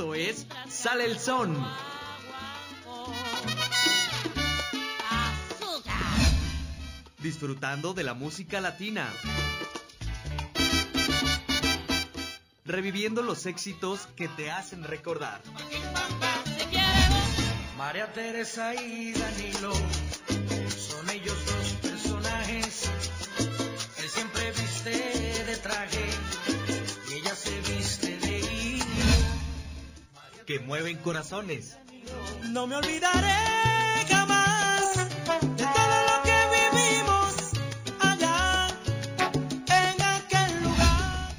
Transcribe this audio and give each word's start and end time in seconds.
Es 0.00 0.46
Sale 0.66 1.04
el 1.04 1.18
Son. 1.18 1.54
Disfrutando 7.18 7.92
de 7.92 8.02
la 8.02 8.14
música 8.14 8.62
latina. 8.62 9.06
Reviviendo 12.64 13.22
los 13.22 13.44
éxitos 13.44 14.08
que 14.16 14.28
te 14.28 14.50
hacen 14.50 14.84
recordar. 14.84 15.42
María 17.76 18.10
Teresa 18.14 18.74
y 18.74 19.12
Danilo 19.12 19.72
mueven 30.70 30.98
corazones. 30.98 31.76
No 32.50 32.68
me 32.68 32.76
olvidaré 32.76 33.34
jamás 34.08 34.94
de 35.56 35.64
todo 35.64 35.96
lo 36.08 36.16
que 36.22 36.38
vivimos 36.58 37.50
allá 37.98 38.68
en 39.66 40.00
aquel 40.00 40.62
lugar. 40.62 41.34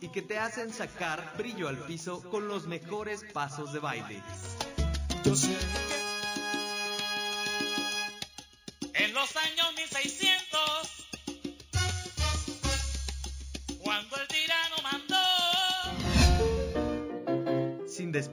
Y 0.00 0.08
que 0.08 0.22
te 0.22 0.38
hacen 0.38 0.72
sacar 0.72 1.34
brillo 1.36 1.68
al 1.68 1.76
piso 1.76 2.22
con 2.30 2.48
los 2.48 2.66
mejores 2.66 3.22
pasos 3.34 3.74
de 3.74 3.80
baile. 3.80 4.22
Yo 5.24 5.36
sé 5.36 5.50
En 5.50 5.99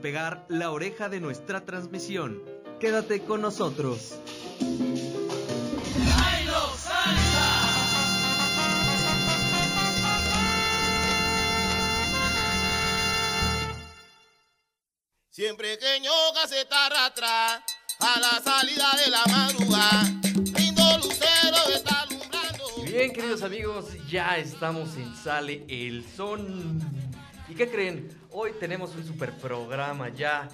despegar 0.08 0.46
la 0.48 0.70
oreja 0.70 1.10
de 1.10 1.20
nuestra 1.20 1.66
transmisión. 1.66 2.42
Quédate 2.80 3.24
con 3.24 3.42
nosotros. 3.42 4.18
Siempre 15.30 15.78
que 15.78 16.00
ñoca 16.00 16.48
se 16.48 16.62
está 16.62 16.86
arrastra 16.86 17.56
a 18.00 18.20
la 18.20 18.40
salida 18.42 18.90
de 19.04 19.10
la 19.10 19.24
madrugada. 19.26 20.04
Lindo 20.56 20.98
lucero 21.02 21.56
está 21.74 22.00
alumbrando. 22.00 22.82
Bien, 22.82 23.12
queridos 23.12 23.42
amigos, 23.42 23.84
ya 24.08 24.38
estamos 24.38 24.96
en 24.96 25.14
Sale 25.14 25.66
el 25.68 26.02
Son. 26.16 26.80
¿Y 27.46 27.54
qué 27.54 27.70
creen? 27.70 28.08
Hoy 28.40 28.52
tenemos 28.60 28.94
un 28.94 29.04
super 29.04 29.32
programa 29.32 30.10
ya. 30.10 30.48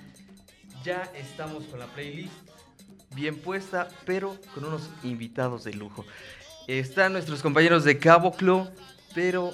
Ya 0.82 1.02
estamos 1.14 1.64
con 1.64 1.78
la 1.78 1.86
playlist 1.88 2.32
bien 3.14 3.36
puesta, 3.36 3.88
pero 4.06 4.38
con 4.54 4.64
unos 4.64 4.88
invitados 5.02 5.64
de 5.64 5.74
lujo. 5.74 6.06
Están 6.66 7.12
nuestros 7.12 7.42
compañeros 7.42 7.84
de 7.84 7.98
Caboclo, 7.98 8.70
pero 9.14 9.52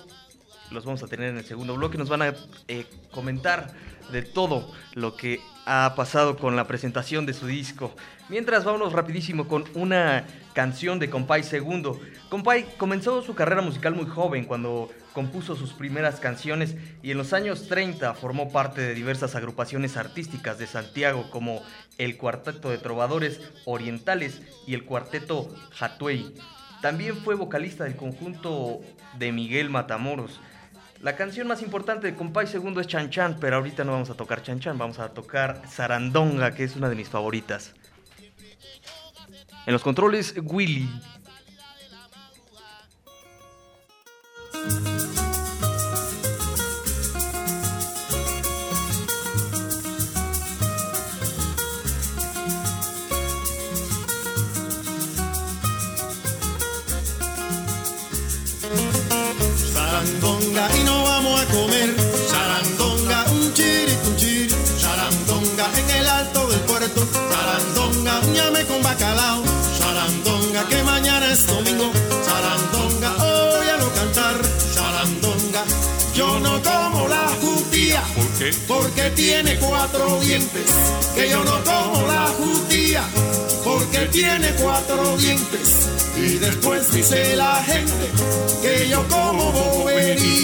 los 0.70 0.84
vamos 0.84 1.02
a 1.02 1.08
tener 1.08 1.30
en 1.30 1.38
el 1.38 1.44
segundo 1.44 1.74
bloque. 1.74 1.98
Nos 1.98 2.08
van 2.08 2.22
a 2.22 2.34
eh, 2.68 2.86
comentar 3.10 3.72
de 4.12 4.22
todo 4.22 4.72
lo 4.94 5.16
que 5.16 5.40
ha 5.66 5.94
pasado 5.96 6.36
con 6.36 6.54
la 6.54 6.68
presentación 6.68 7.26
de 7.26 7.32
su 7.32 7.48
disco. 7.48 7.96
Mientras, 8.28 8.64
vámonos 8.64 8.92
rapidísimo 8.92 9.48
con 9.48 9.64
una 9.74 10.24
canción 10.52 11.00
de 11.00 11.10
Compay 11.10 11.42
Segundo. 11.42 11.98
Compay 12.28 12.76
comenzó 12.76 13.22
su 13.22 13.34
carrera 13.34 13.60
musical 13.60 13.96
muy 13.96 14.06
joven 14.06 14.44
cuando 14.44 14.88
compuso 15.12 15.56
sus 15.56 15.72
primeras 15.72 16.21
canciones 16.21 16.76
y 17.03 17.10
en 17.10 17.19
los 17.19 17.32
años 17.32 17.69
30 17.69 18.15
formó 18.15 18.50
parte 18.53 18.81
de 18.81 18.94
diversas 18.94 19.34
agrupaciones 19.34 19.97
artísticas 19.97 20.59
de 20.59 20.66
Santiago 20.66 21.31
como 21.31 21.62
el 21.98 22.16
Cuarteto 22.16 22.71
de 22.71 22.78
Trovadores 22.78 23.41
Orientales 23.65 24.41
y 24.66 24.75
el 24.75 24.84
Cuarteto 24.84 25.54
Hatuey. 25.78 26.34
También 26.81 27.16
fue 27.16 27.34
vocalista 27.34 27.84
del 27.84 27.97
conjunto 27.97 28.81
de 29.19 29.32
Miguel 29.32 29.69
Matamoros. 29.69 30.41
La 31.03 31.16
canción 31.16 31.49
más 31.49 31.62
importante 31.62 32.06
de 32.06 32.15
Compay 32.15 32.47
Segundo 32.47 32.81
es 32.81 32.87
Chan 32.87 33.10
Chan, 33.10 33.38
pero 33.41 33.56
ahorita 33.56 33.84
no 33.84 33.93
vamos 33.93 34.10
a 34.10 34.15
tocar 34.15 34.43
Chan 34.43 34.60
Chan, 34.60 34.76
vamos 34.76 34.99
a 34.99 35.09
tocar 35.09 35.62
Sarandonga, 35.69 36.54
que 36.54 36.65
es 36.65 36.76
una 36.76 36.88
de 36.88 36.94
mis 36.94 37.09
favoritas. 37.09 37.75
En 39.66 39.72
los 39.72 39.82
controles, 39.82 40.34
Willy. 40.43 40.88
Llame 68.40 68.64
con 68.64 68.82
bacalao. 68.82 69.42
Sarandonga, 69.78 70.64
que 70.70 70.82
mañana 70.82 71.30
es 71.30 71.46
domingo. 71.46 71.90
Sarandonga, 72.26 73.10
óyalo 73.58 73.92
cantar. 73.92 74.36
Sarandonga, 74.74 75.62
yo 76.14 76.40
no 76.40 76.62
como 76.62 77.08
la 77.08 77.26
judía. 77.42 78.02
¿Por 78.16 78.28
qué? 78.38 78.50
Porque 78.66 79.10
tiene 79.10 79.56
cuatro 79.56 80.18
dientes. 80.20 80.70
Que 81.14 81.28
yo 81.28 81.44
no 81.44 81.62
como 81.64 82.06
la 82.06 82.26
judía. 82.38 83.04
Porque 83.62 83.98
tiene 84.06 84.48
cuatro 84.62 85.18
dientes. 85.18 85.88
Y 86.16 86.38
después 86.38 86.90
dice 86.92 87.36
la 87.36 87.62
gente 87.62 88.06
que 88.62 88.88
yo 88.88 89.06
como 89.08 89.52
bobería. 89.52 90.39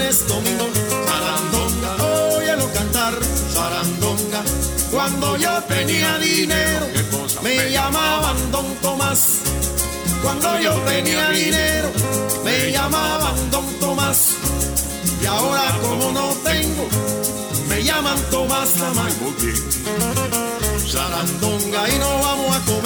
Es 0.00 0.26
domingo. 0.28 0.68
Sarandonga, 1.06 1.92
óyelo 2.36 2.72
cantar. 2.72 3.14
Sarandonga, 3.52 4.42
cuando 4.90 5.36
yo 5.36 5.62
tenía 5.64 6.18
dinero, 6.18 6.86
me 7.42 7.70
llamaban 7.70 8.36
Don 8.50 8.66
Tomás. 8.76 9.20
Cuando 10.22 10.60
yo 10.60 10.72
tenía 10.80 11.30
dinero, 11.30 11.90
me 12.44 12.72
llamaban 12.72 13.50
Don 13.50 13.66
Tomás. 13.80 14.36
Y 15.22 15.26
ahora 15.26 15.78
como 15.82 16.12
no 16.12 16.28
tengo, 16.44 16.88
me 17.68 17.82
llaman 17.82 18.18
Tomás 18.30 18.76
Lamay. 18.78 19.12
Sarandonga 20.86 21.88
y 21.88 21.98
no 21.98 22.18
vamos 22.20 22.56
a 22.56 22.60
comer. 22.60 22.85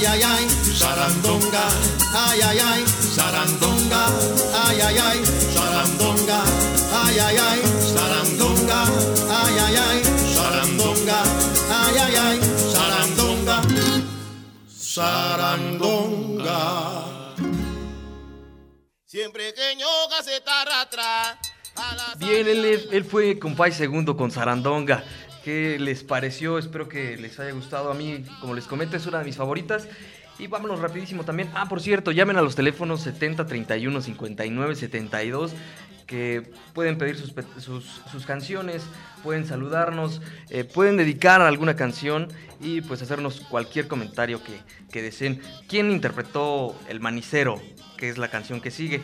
ay, 0.00 0.06
ay, 0.06 0.22
ay, 0.22 0.48
sarandonga, 0.72 1.68
ay, 2.14 2.40
ay, 2.40 2.58
ay, 2.58 2.86
sarandonga, 2.86 4.06
ay, 4.54 4.80
ay, 4.80 4.96
ay, 4.96 5.18
sarandonga, 5.52 6.40
ay, 6.92 7.18
ay, 7.20 7.36
ay, 7.36 7.60
sarandonga, 7.84 8.80
ay, 9.28 9.58
ay, 9.60 9.76
ay, 9.76 9.98
sarandonga, 10.32 11.20
ay, 11.68 11.98
ay, 12.00 12.14
ay, 12.16 12.38
sarandonga, 12.72 13.60
sarandonga. 14.72 16.62
Siempre 19.04 19.52
que 19.52 19.76
ñoga 19.76 20.22
se 20.22 20.40
tarra 20.40 20.80
atrás. 20.80 21.36
Bien, 22.16 22.46
él, 22.48 22.64
él, 22.64 22.88
él, 22.90 23.04
fue 23.04 23.38
compay 23.38 23.72
segundo 23.72 24.16
con 24.16 24.30
Sarandonga. 24.30 25.04
¿Qué 25.50 25.80
les 25.80 26.04
pareció? 26.04 26.58
Espero 26.58 26.88
que 26.88 27.16
les 27.16 27.40
haya 27.40 27.50
gustado. 27.50 27.90
A 27.90 27.94
mí, 27.94 28.24
como 28.40 28.54
les 28.54 28.68
comento, 28.68 28.96
es 28.96 29.04
una 29.06 29.18
de 29.18 29.24
mis 29.24 29.34
favoritas. 29.34 29.88
Y 30.38 30.46
vámonos 30.46 30.78
rapidísimo 30.78 31.24
también. 31.24 31.50
Ah, 31.54 31.68
por 31.68 31.82
cierto, 31.82 32.12
llamen 32.12 32.36
a 32.36 32.40
los 32.40 32.54
teléfonos 32.54 33.00
70 33.00 33.48
31 33.48 34.00
59 34.00 34.76
72 34.76 35.52
que 36.06 36.52
pueden 36.72 36.98
pedir 36.98 37.16
sus, 37.16 38.26
canciones, 38.26 38.84
pueden 39.24 39.44
saludarnos, 39.44 40.22
eh, 40.50 40.62
pueden 40.62 40.96
dedicar 40.96 41.40
alguna 41.40 41.74
canción 41.74 42.28
y 42.60 42.80
pues 42.82 43.02
hacernos 43.02 43.40
cualquier 43.40 43.88
comentario 43.88 44.44
que, 44.44 44.60
que 44.92 45.02
deseen. 45.02 45.42
¿Quién 45.68 45.90
interpretó 45.90 46.78
El 46.88 47.00
Manicero? 47.00 47.60
Que 47.96 48.08
es 48.08 48.18
la 48.18 48.28
canción 48.28 48.60
que 48.60 48.70
sigue. 48.70 49.02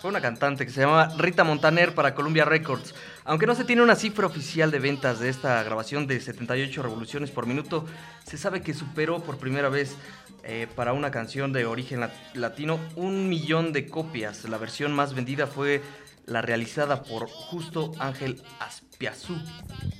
Fue 0.00 0.10
una 0.10 0.20
cantante 0.20 0.66
que 0.66 0.72
se 0.72 0.80
llama 0.80 1.08
Rita 1.16 1.42
Montaner 1.42 1.94
para 1.94 2.14
Columbia 2.14 2.44
Records. 2.44 2.94
Aunque 3.24 3.46
no 3.46 3.54
se 3.54 3.64
tiene 3.64 3.82
una 3.82 3.96
cifra 3.96 4.26
oficial 4.26 4.70
de 4.70 4.78
ventas 4.78 5.20
de 5.20 5.28
esta 5.28 5.62
grabación 5.62 6.06
de 6.06 6.20
78 6.20 6.82
revoluciones 6.82 7.30
por 7.30 7.46
minuto, 7.46 7.84
se 8.24 8.38
sabe 8.38 8.62
que 8.62 8.74
superó 8.74 9.22
por 9.22 9.36
primera 9.38 9.68
vez 9.68 9.94
eh, 10.42 10.66
para 10.74 10.92
una 10.94 11.10
canción 11.10 11.52
de 11.52 11.66
origen 11.66 12.00
lat- 12.00 12.14
latino 12.34 12.80
un 12.96 13.28
millón 13.28 13.72
de 13.72 13.86
copias. 13.86 14.44
La 14.48 14.56
versión 14.58 14.92
más 14.92 15.14
vendida 15.14 15.46
fue 15.46 15.82
la 16.26 16.40
realizada 16.42 17.02
por 17.02 17.28
Justo 17.28 17.92
Ángel 17.98 18.42
Aspiazú, 18.58 19.36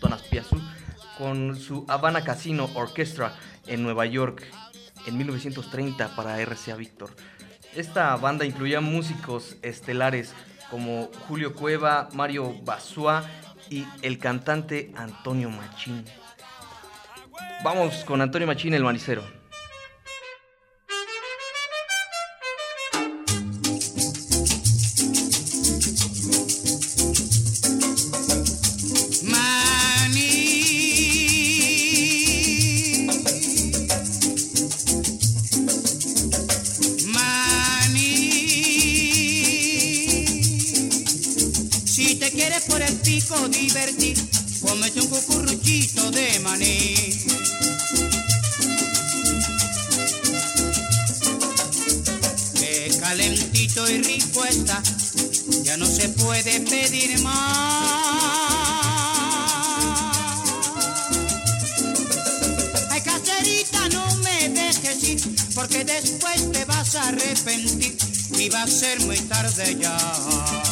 Don 0.00 0.12
Aspiazú, 0.12 0.60
con 1.18 1.56
su 1.60 1.84
Habana 1.88 2.24
Casino 2.24 2.70
Orchestra 2.74 3.36
en 3.66 3.82
Nueva 3.82 4.06
York 4.06 4.42
en 5.06 5.18
1930 5.18 6.16
para 6.16 6.38
RCA 6.40 6.76
Victor. 6.76 7.10
Esta 7.74 8.16
banda 8.16 8.44
incluía 8.46 8.80
músicos 8.80 9.56
estelares 9.62 10.32
como 10.70 11.10
Julio 11.28 11.54
Cueva, 11.54 12.08
Mario 12.12 12.54
Basua 12.62 13.24
y 13.68 13.84
el 14.02 14.18
cantante 14.18 14.92
Antonio 14.96 15.50
Machín. 15.50 16.04
Vamos 17.62 18.04
con 18.04 18.20
Antonio 18.20 18.46
Machín, 18.46 18.74
el 18.74 18.84
manicero. 18.84 19.39
Pico 43.30 43.48
divertir, 43.48 44.16
cómete 44.60 45.00
un 45.00 45.06
cucurruchito 45.06 46.10
de 46.10 46.40
maní. 46.40 46.94
Que 52.54 52.90
calentito 53.00 53.88
y 53.88 54.02
rico 54.02 54.44
está, 54.44 54.82
ya 55.62 55.76
no 55.76 55.86
se 55.86 56.08
puede 56.08 56.60
pedir 56.60 57.20
más. 57.20 57.60
Ay, 62.90 63.00
caserita, 63.02 63.88
no 63.90 64.14
me 64.16 64.48
dejes 64.48 65.04
ir, 65.04 65.20
porque 65.54 65.84
después 65.84 66.50
te 66.52 66.64
vas 66.64 66.94
a 66.96 67.08
arrepentir 67.08 67.96
y 68.38 68.48
va 68.48 68.62
a 68.62 68.66
ser 68.66 69.00
muy 69.00 69.18
tarde 69.20 69.76
ya. 69.80 70.69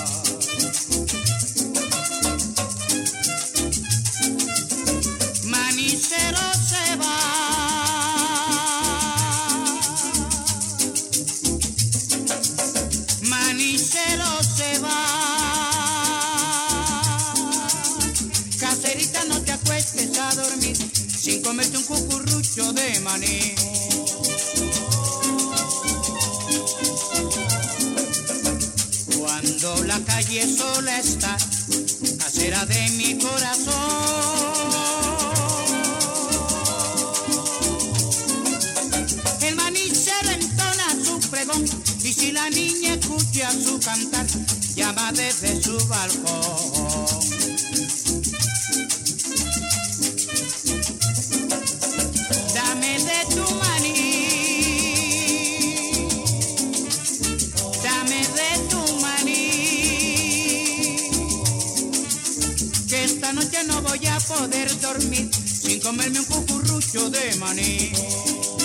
Sin 65.69 65.81
comerme 65.81 66.19
un 66.20 66.25
cucurrucho 66.25 67.10
de 67.10 67.37
maní. 67.37 68.57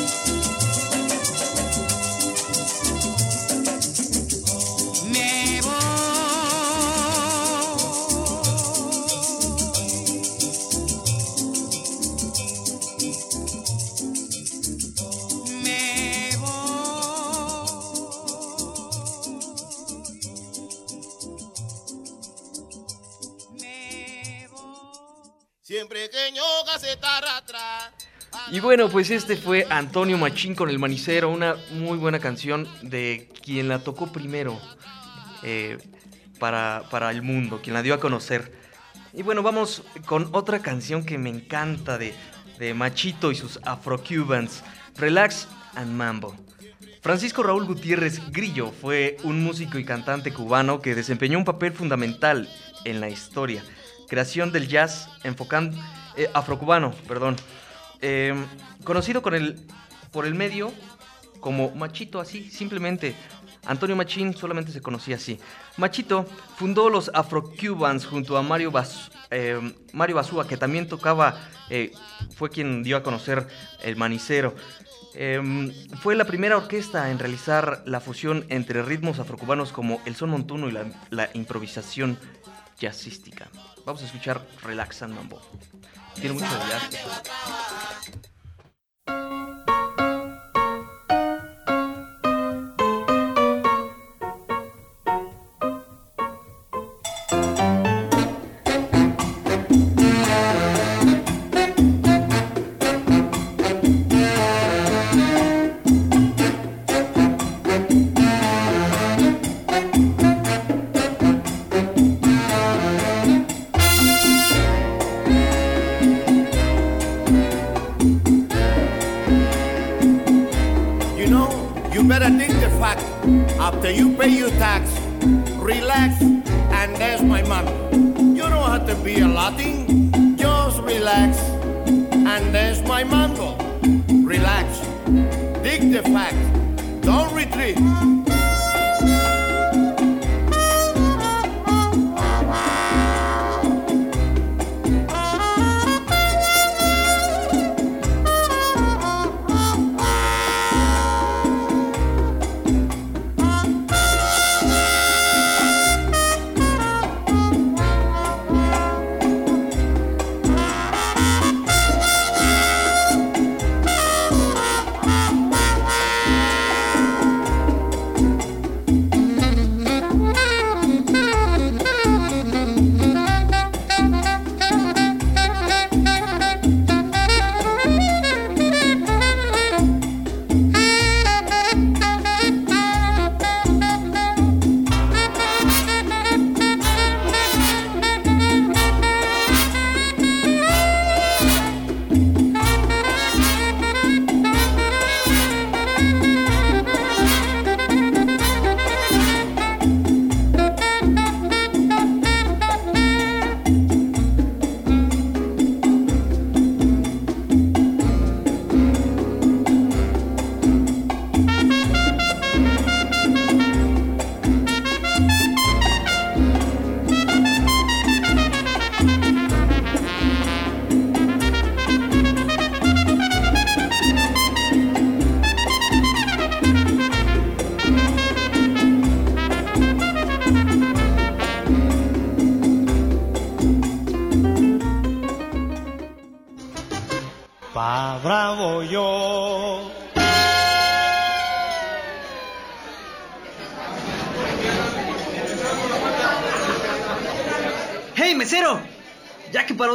Y 28.53 28.59
bueno, 28.59 28.87
pues 28.87 29.09
este 29.09 29.35
fue 29.35 29.65
Antonio 29.71 30.15
Machín 30.15 30.53
con 30.53 30.69
el 30.69 30.77
manicero, 30.77 31.31
una 31.31 31.55
muy 31.71 31.97
buena 31.97 32.19
canción 32.19 32.67
de 32.83 33.27
quien 33.43 33.67
la 33.67 33.79
tocó 33.79 34.11
primero 34.11 34.61
eh, 35.41 35.79
para, 36.37 36.83
para 36.91 37.09
el 37.09 37.23
mundo, 37.23 37.61
quien 37.63 37.73
la 37.73 37.81
dio 37.81 37.95
a 37.95 37.99
conocer. 37.99 38.53
Y 39.11 39.23
bueno, 39.23 39.41
vamos 39.41 39.81
con 40.05 40.29
otra 40.33 40.59
canción 40.59 41.03
que 41.03 41.17
me 41.17 41.31
encanta 41.31 41.97
de, 41.97 42.13
de 42.59 42.75
Machito 42.75 43.31
y 43.31 43.35
sus 43.35 43.59
Afro-Cubans, 43.63 44.63
Relax 44.97 45.47
and 45.73 45.91
Mambo. 45.91 46.35
Francisco 47.01 47.41
Raúl 47.41 47.65
Gutiérrez 47.65 48.21
Grillo 48.31 48.71
fue 48.71 49.17
un 49.23 49.43
músico 49.43 49.79
y 49.79 49.83
cantante 49.83 50.31
cubano 50.31 50.79
que 50.79 50.93
desempeñó 50.93 51.39
un 51.39 51.45
papel 51.45 51.71
fundamental 51.71 52.47
en 52.85 53.01
la 53.01 53.09
historia. 53.09 53.63
Creación 54.07 54.51
del 54.51 54.67
jazz 54.67 55.09
enfocando 55.23 55.75
eh, 56.15 56.29
afrocubano, 56.35 56.91
perdón. 57.07 57.35
Eh, 58.05 58.35
conocido 58.83 59.21
por 59.21 59.33
el 60.25 60.35
medio 60.35 60.73
como 61.39 61.71
Machito, 61.71 62.19
así, 62.19 62.49
simplemente. 62.49 63.15
Antonio 63.65 63.95
Machín 63.95 64.33
solamente 64.33 64.73
se 64.73 64.81
conocía 64.81 65.15
así. 65.15 65.39
Machito 65.77 66.25
fundó 66.57 66.89
los 66.89 67.09
Afro-Cubans 67.13 68.05
junto 68.05 68.37
a 68.37 68.41
Mario, 68.41 68.71
Bas, 68.71 69.09
eh, 69.31 69.57
Basúa, 69.93 70.47
que 70.47 70.57
también 70.57 70.87
tocaba, 70.87 71.37
eh, 71.69 71.91
fue 72.35 72.49
quien 72.49 72.83
dio 72.83 72.97
a 72.97 73.03
conocer 73.03 73.47
el 73.81 73.95
manicero. 73.95 74.53
Em, 75.13 75.71
fue 76.01 76.15
la 76.15 76.25
primera 76.25 76.57
orquesta 76.57 77.09
en 77.09 77.19
realizar 77.19 77.83
la 77.85 78.01
fusión 78.01 78.45
entre 78.49 78.81
ritmos 78.81 79.19
afrocubanos 79.19 79.71
como 79.71 80.01
el 80.05 80.15
son 80.15 80.31
montuno 80.31 80.67
y 80.67 80.71
la, 80.71 80.85
la 81.09 81.29
improvisación 81.33 82.17
jazzística. 82.79 83.47
Vamos 83.85 84.01
a 84.01 84.05
escuchar 84.05 84.45
Relax 84.63 85.03
and 85.03 85.15
Mambo. 85.15 85.41
Tiene 86.15 86.33
mucho 86.33 86.45
de. 86.45 86.63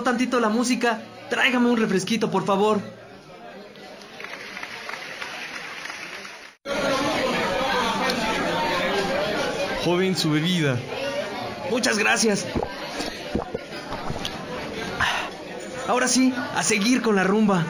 Tantito 0.09 0.41
la 0.41 0.49
música, 0.49 1.03
tráigame 1.29 1.69
un 1.69 1.77
refresquito, 1.77 2.31
por 2.31 2.47
favor. 2.47 2.81
Joven, 9.85 10.17
su 10.17 10.31
bebida. 10.31 10.79
Muchas 11.71 11.99
gracias. 11.99 12.47
Ahora 15.87 16.09
sí, 16.09 16.33
a 16.55 16.63
seguir 16.63 17.03
con 17.03 17.15
la 17.15 17.25
rumba. 17.25 17.67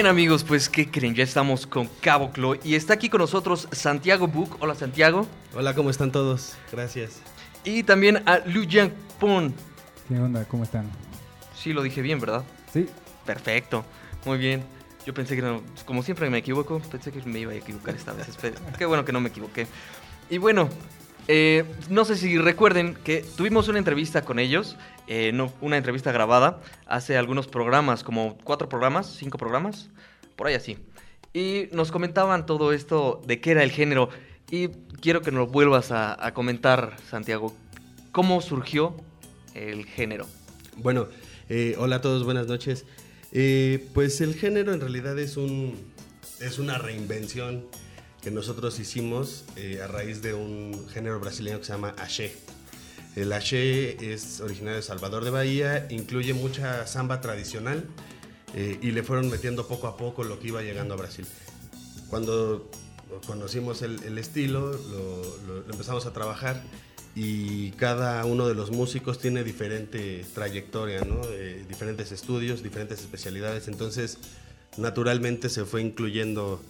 Bien 0.00 0.08
amigos, 0.08 0.44
pues 0.44 0.70
¿qué 0.70 0.90
creen? 0.90 1.14
Ya 1.14 1.24
estamos 1.24 1.66
con 1.66 1.86
Cabo 2.00 2.30
Clo 2.30 2.54
y 2.64 2.74
está 2.74 2.94
aquí 2.94 3.10
con 3.10 3.20
nosotros 3.20 3.68
Santiago 3.70 4.26
Book. 4.28 4.56
Hola 4.60 4.74
Santiago. 4.74 5.26
Hola, 5.54 5.74
¿cómo 5.74 5.90
están 5.90 6.10
todos? 6.10 6.54
Gracias. 6.72 7.20
Y 7.64 7.82
también 7.82 8.22
a 8.24 8.38
Lu 8.38 8.64
Yang 8.64 8.92
Pon. 9.18 9.54
¿Qué 10.08 10.18
onda? 10.18 10.46
¿Cómo 10.46 10.64
están? 10.64 10.90
Sí, 11.54 11.74
lo 11.74 11.82
dije 11.82 12.00
bien, 12.00 12.18
¿verdad? 12.18 12.44
Sí, 12.72 12.86
Perfecto, 13.26 13.84
muy 14.24 14.38
bien. 14.38 14.64
Yo 15.04 15.12
pensé 15.12 15.36
que 15.36 15.42
no, 15.42 15.60
como 15.84 16.02
siempre 16.02 16.30
me 16.30 16.38
equivoco, 16.38 16.80
pensé 16.90 17.12
que 17.12 17.20
me 17.28 17.40
iba 17.40 17.52
a 17.52 17.56
equivocar 17.56 17.94
esta 17.94 18.14
vez. 18.14 18.26
Qué 18.78 18.86
bueno 18.86 19.04
que 19.04 19.12
no 19.12 19.20
me 19.20 19.28
equivoqué. 19.28 19.66
Y 20.30 20.38
bueno, 20.38 20.70
eh, 21.32 21.64
no 21.88 22.04
sé 22.04 22.16
si 22.16 22.38
recuerden 22.38 22.94
que 23.04 23.24
tuvimos 23.36 23.68
una 23.68 23.78
entrevista 23.78 24.22
con 24.22 24.40
ellos, 24.40 24.76
eh, 25.06 25.32
una 25.60 25.76
entrevista 25.76 26.10
grabada 26.10 26.60
hace 26.86 27.16
algunos 27.16 27.46
programas, 27.46 28.02
como 28.02 28.36
cuatro 28.42 28.68
programas, 28.68 29.06
cinco 29.06 29.38
programas, 29.38 29.90
por 30.34 30.48
ahí 30.48 30.54
así. 30.54 30.76
Y 31.32 31.68
nos 31.70 31.92
comentaban 31.92 32.46
todo 32.46 32.72
esto 32.72 33.22
de 33.26 33.40
qué 33.40 33.52
era 33.52 33.62
el 33.62 33.70
género. 33.70 34.08
Y 34.50 34.70
quiero 35.00 35.22
que 35.22 35.30
nos 35.30 35.52
vuelvas 35.52 35.92
a, 35.92 36.26
a 36.26 36.34
comentar, 36.34 36.96
Santiago, 37.08 37.54
cómo 38.10 38.40
surgió 38.40 38.96
el 39.54 39.86
género. 39.86 40.26
Bueno, 40.78 41.06
eh, 41.48 41.76
hola 41.78 41.96
a 41.96 42.00
todos, 42.00 42.24
buenas 42.24 42.48
noches. 42.48 42.86
Eh, 43.30 43.86
pues 43.94 44.20
el 44.20 44.34
género 44.34 44.74
en 44.74 44.80
realidad 44.80 45.16
es 45.18 45.36
un 45.36 45.92
es 46.40 46.58
una 46.58 46.78
reinvención 46.78 47.66
que 48.22 48.30
nosotros 48.30 48.78
hicimos 48.78 49.44
eh, 49.56 49.80
a 49.82 49.86
raíz 49.86 50.22
de 50.22 50.34
un 50.34 50.86
género 50.92 51.20
brasileño 51.20 51.58
que 51.58 51.64
se 51.64 51.72
llama 51.72 51.94
axé. 51.98 52.34
El 53.16 53.32
axé 53.32 54.12
es 54.12 54.40
originario 54.40 54.76
de 54.76 54.82
Salvador 54.82 55.24
de 55.24 55.30
Bahía, 55.30 55.86
incluye 55.90 56.32
mucha 56.34 56.86
samba 56.86 57.20
tradicional 57.20 57.84
eh, 58.54 58.78
y 58.82 58.92
le 58.92 59.02
fueron 59.02 59.30
metiendo 59.30 59.66
poco 59.66 59.86
a 59.88 59.96
poco 59.96 60.22
lo 60.22 60.38
que 60.38 60.48
iba 60.48 60.62
llegando 60.62 60.94
a 60.94 60.96
Brasil. 60.96 61.26
Cuando 62.08 62.70
conocimos 63.26 63.82
el, 63.82 64.02
el 64.04 64.18
estilo, 64.18 64.70
lo, 64.72 65.36
lo- 65.46 65.70
empezamos 65.70 66.06
a 66.06 66.12
trabajar 66.12 66.62
y 67.16 67.70
cada 67.72 68.24
uno 68.24 68.46
de 68.46 68.54
los 68.54 68.70
músicos 68.70 69.18
tiene 69.18 69.42
diferente 69.42 70.24
trayectoria, 70.34 71.00
¿no? 71.00 71.20
Eh, 71.30 71.64
diferentes 71.68 72.12
estudios, 72.12 72.62
diferentes 72.62 73.00
especialidades, 73.00 73.66
entonces 73.66 74.18
naturalmente 74.76 75.48
se 75.48 75.64
fue 75.64 75.82
incluyendo 75.82 76.62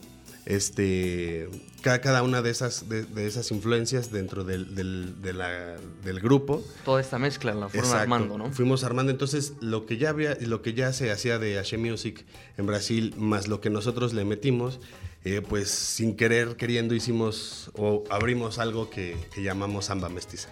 este, 0.46 1.48
ca- 1.82 2.00
cada, 2.00 2.22
una 2.22 2.42
de 2.42 2.50
esas, 2.50 2.88
de, 2.88 3.04
de 3.04 3.26
esas 3.26 3.50
influencias 3.50 4.10
dentro 4.10 4.44
del, 4.44 4.74
del- 4.74 5.20
de 5.22 5.32
la- 5.32 5.76
del 6.04 6.20
grupo. 6.20 6.62
Toda 6.84 7.00
esta 7.00 7.18
mezcla 7.18 7.52
la 7.54 7.68
fueron 7.68 7.84
Exacto. 7.90 8.02
armando, 8.02 8.38
¿no? 8.38 8.50
Fuimos 8.52 8.84
armando 8.84 9.12
entonces 9.12 9.54
lo 9.60 9.86
que 9.86 9.96
ya 9.98 10.10
había, 10.10 10.36
lo 10.40 10.62
que 10.62 10.74
ya 10.74 10.92
se 10.92 11.10
hacía 11.10 11.38
de 11.38 11.58
Ashe 11.58 11.78
Music 11.78 12.24
en 12.56 12.66
Brasil, 12.66 13.14
más 13.16 13.48
lo 13.48 13.60
que 13.60 13.70
nosotros 13.70 14.12
le 14.14 14.24
metimos, 14.24 14.80
eh, 15.24 15.42
pues 15.46 15.70
sin 15.70 16.16
querer, 16.16 16.56
queriendo 16.56 16.94
hicimos 16.94 17.70
o 17.74 18.04
abrimos 18.10 18.58
algo 18.58 18.88
que, 18.90 19.16
que 19.34 19.42
llamamos 19.42 19.86
samba 19.86 20.08
mestiza. 20.08 20.48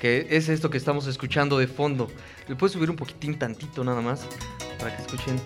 que 0.00 0.26
es 0.30 0.48
esto 0.48 0.70
que 0.70 0.78
estamos 0.78 1.06
escuchando 1.06 1.58
de 1.58 1.66
fondo. 1.68 2.08
¿Le 2.48 2.56
puedes 2.56 2.72
subir 2.72 2.90
un 2.90 2.96
poquitín 2.96 3.38
tantito 3.38 3.84
nada 3.84 4.00
más? 4.00 4.22
Para 4.78 4.96
que 4.96 5.02
escuchen. 5.02 5.38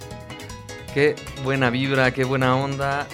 Qué 0.94 1.16
buena 1.42 1.70
vibra, 1.70 2.14
qué 2.14 2.22
buena 2.24 2.56
onda. 2.56 3.06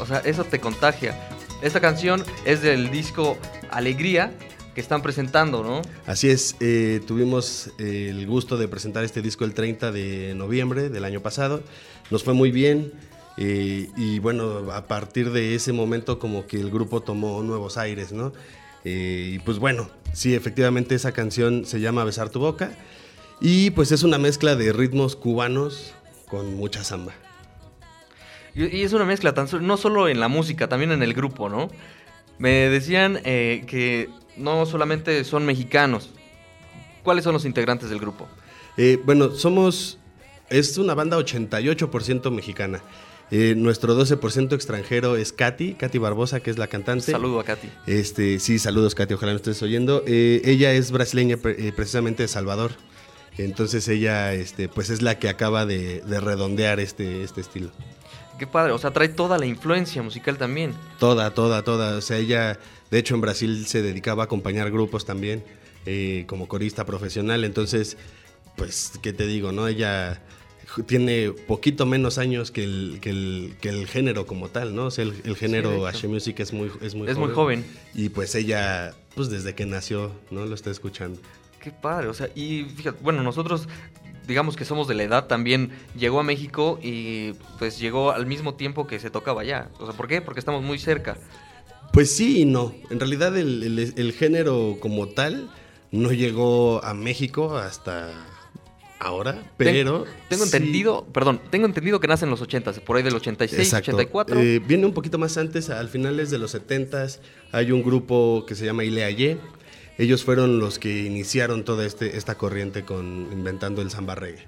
O 0.00 0.06
sea, 0.06 0.18
eso 0.18 0.44
te 0.44 0.58
contagia. 0.58 1.14
Esta 1.62 1.80
canción 1.80 2.24
es 2.44 2.62
del 2.62 2.90
disco 2.90 3.36
Alegría 3.70 4.32
que 4.74 4.80
están 4.80 5.02
presentando, 5.02 5.62
¿no? 5.62 5.82
Así 6.06 6.30
es, 6.30 6.56
eh, 6.60 7.00
tuvimos 7.06 7.70
eh, 7.78 8.08
el 8.10 8.26
gusto 8.26 8.56
de 8.56 8.68
presentar 8.68 9.04
este 9.04 9.20
disco 9.20 9.44
el 9.44 9.52
30 9.52 9.92
de 9.92 10.34
noviembre 10.34 10.88
del 10.88 11.04
año 11.04 11.20
pasado. 11.20 11.62
Nos 12.10 12.24
fue 12.24 12.34
muy 12.34 12.50
bien. 12.50 12.92
Eh, 13.36 13.88
y 13.96 14.18
bueno, 14.18 14.70
a 14.72 14.86
partir 14.86 15.30
de 15.30 15.54
ese 15.54 15.72
momento 15.72 16.18
como 16.18 16.46
que 16.46 16.58
el 16.58 16.70
grupo 16.70 17.00
tomó 17.00 17.42
nuevos 17.42 17.76
aires, 17.78 18.12
¿no? 18.12 18.32
Y 18.84 19.38
pues 19.40 19.58
bueno, 19.58 19.90
sí, 20.14 20.34
efectivamente 20.34 20.94
esa 20.94 21.12
canción 21.12 21.66
se 21.66 21.80
llama 21.80 22.04
Besar 22.04 22.30
tu 22.30 22.40
boca 22.40 22.72
y 23.40 23.70
pues 23.70 23.92
es 23.92 24.02
una 24.02 24.18
mezcla 24.18 24.56
de 24.56 24.72
ritmos 24.72 25.16
cubanos 25.16 25.92
con 26.28 26.54
mucha 26.54 26.82
samba. 26.82 27.12
Y, 28.54 28.76
y 28.78 28.82
es 28.82 28.92
una 28.92 29.04
mezcla, 29.04 29.32
tan, 29.34 29.48
no 29.66 29.76
solo 29.76 30.08
en 30.08 30.20
la 30.20 30.28
música, 30.28 30.68
también 30.68 30.92
en 30.92 31.02
el 31.02 31.14
grupo, 31.14 31.48
¿no? 31.48 31.68
Me 32.38 32.68
decían 32.68 33.20
eh, 33.24 33.64
que 33.66 34.08
no 34.36 34.64
solamente 34.66 35.22
son 35.24 35.44
mexicanos. 35.46 36.10
¿Cuáles 37.02 37.24
son 37.24 37.32
los 37.32 37.44
integrantes 37.44 37.90
del 37.90 37.98
grupo? 37.98 38.28
Eh, 38.76 38.98
bueno, 39.04 39.30
somos, 39.34 39.98
es 40.48 40.76
una 40.78 40.94
banda 40.94 41.18
88% 41.18 42.30
mexicana. 42.30 42.82
Eh, 43.32 43.54
nuestro 43.56 43.94
12% 43.96 44.54
extranjero 44.54 45.16
es 45.16 45.32
Katy, 45.32 45.74
Katy 45.74 45.98
Barbosa, 45.98 46.40
que 46.40 46.50
es 46.50 46.58
la 46.58 46.66
cantante. 46.66 47.12
Saludo 47.12 47.38
a 47.40 47.44
Katy. 47.44 47.68
Este, 47.86 48.38
sí, 48.40 48.58
saludos 48.58 48.94
Katy, 48.96 49.14
ojalá 49.14 49.32
me 49.32 49.36
estés 49.36 49.62
oyendo. 49.62 50.02
Eh, 50.06 50.42
ella 50.44 50.72
es 50.72 50.90
brasileña, 50.90 51.36
pre- 51.36 51.68
eh, 51.68 51.72
precisamente 51.72 52.24
de 52.24 52.28
Salvador. 52.28 52.72
Entonces 53.38 53.86
ella, 53.88 54.34
este, 54.34 54.68
pues 54.68 54.90
es 54.90 55.00
la 55.00 55.18
que 55.18 55.28
acaba 55.28 55.64
de, 55.64 56.00
de 56.00 56.20
redondear 56.20 56.80
este, 56.80 57.22
este 57.22 57.40
estilo. 57.40 57.70
Qué 58.40 58.46
padre, 58.46 58.72
o 58.72 58.78
sea, 58.78 58.90
trae 58.90 59.10
toda 59.10 59.36
la 59.36 59.44
influencia 59.44 60.02
musical 60.02 60.38
también. 60.38 60.72
Toda, 60.98 61.34
toda, 61.34 61.62
toda. 61.62 61.98
O 61.98 62.00
sea, 62.00 62.16
ella, 62.16 62.58
de 62.90 62.98
hecho, 62.98 63.14
en 63.14 63.20
Brasil 63.20 63.66
se 63.66 63.82
dedicaba 63.82 64.22
a 64.22 64.24
acompañar 64.24 64.70
grupos 64.70 65.04
también, 65.04 65.44
eh, 65.84 66.24
como 66.26 66.48
corista 66.48 66.86
profesional. 66.86 67.44
Entonces, 67.44 67.98
pues, 68.56 68.92
¿qué 69.02 69.12
te 69.12 69.26
digo, 69.26 69.52
no? 69.52 69.68
Ella 69.68 70.22
tiene 70.86 71.32
poquito 71.32 71.84
menos 71.84 72.16
años 72.16 72.50
que 72.50 72.64
el, 72.64 72.98
que 73.02 73.10
el, 73.10 73.56
que 73.60 73.68
el 73.68 73.86
género 73.86 74.24
como 74.24 74.48
tal, 74.48 74.74
¿no? 74.74 74.86
O 74.86 74.90
sea, 74.90 75.04
el, 75.04 75.20
el 75.24 75.36
género. 75.36 75.86
Ashe 75.86 76.08
Music 76.08 76.40
es 76.40 76.54
muy, 76.54 76.72
es 76.80 76.94
muy 76.94 77.10
Es 77.10 77.18
muy 77.18 77.32
joven. 77.32 77.62
Y 77.92 78.08
pues 78.08 78.34
ella, 78.34 78.94
pues 79.16 79.28
desde 79.28 79.54
que 79.54 79.66
nació, 79.66 80.12
¿no? 80.30 80.46
Lo 80.46 80.54
está 80.54 80.70
escuchando. 80.70 81.20
Qué 81.62 81.72
padre, 81.72 82.08
o 82.08 82.14
sea, 82.14 82.30
y 82.34 82.64
fíjate, 82.74 82.96
bueno, 83.02 83.22
nosotros 83.22 83.68
digamos 84.30 84.56
que 84.56 84.64
somos 84.64 84.88
de 84.88 84.94
la 84.94 85.02
edad 85.02 85.26
también, 85.26 85.70
llegó 85.98 86.20
a 86.20 86.22
México 86.22 86.78
y 86.82 87.32
pues 87.58 87.78
llegó 87.78 88.12
al 88.12 88.24
mismo 88.24 88.54
tiempo 88.54 88.86
que 88.86 88.98
se 88.98 89.10
tocaba 89.10 89.42
allá. 89.42 89.68
O 89.78 89.84
sea, 89.86 89.94
¿por 89.94 90.08
qué? 90.08 90.22
Porque 90.22 90.40
estamos 90.40 90.62
muy 90.62 90.78
cerca. 90.78 91.18
Pues 91.92 92.16
sí 92.16 92.40
y 92.40 92.44
no. 92.46 92.72
En 92.88 92.98
realidad 93.00 93.36
el, 93.36 93.62
el- 93.62 93.92
el 93.96 94.12
género 94.12 94.76
como 94.80 95.08
tal 95.08 95.50
no 95.90 96.12
llegó 96.12 96.82
a 96.84 96.94
México 96.94 97.56
hasta 97.58 98.12
ahora, 99.00 99.42
pero... 99.56 100.04
Tengo 100.28 100.44
sí- 100.46 100.56
entendido, 100.56 101.04
perdón, 101.12 101.40
tengo 101.50 101.66
entendido 101.66 102.00
que 102.00 102.06
nace 102.06 102.26
en 102.26 102.30
los 102.30 102.40
80, 102.42 102.72
por 102.84 102.96
ahí 102.96 103.02
del 103.02 103.14
86, 103.16 103.60
Exacto. 103.60 103.92
84. 103.96 104.38
Eh, 104.40 104.58
viene 104.60 104.86
un 104.86 104.92
poquito 104.94 105.18
más 105.18 105.36
antes, 105.38 105.70
al 105.70 105.88
finales 105.88 106.30
de 106.30 106.38
los 106.38 106.54
70s, 106.54 107.18
hay 107.50 107.72
un 107.72 107.82
grupo 107.82 108.44
que 108.46 108.54
se 108.54 108.64
llama 108.66 108.84
Ileaye. 108.84 109.38
Ellos 110.00 110.24
fueron 110.24 110.58
los 110.58 110.78
que 110.78 111.04
iniciaron 111.04 111.62
toda 111.62 111.84
este, 111.84 112.16
esta 112.16 112.36
corriente 112.36 112.86
con 112.86 113.28
inventando 113.30 113.82
el 113.82 113.90
samba 113.90 114.14
reggae. 114.14 114.46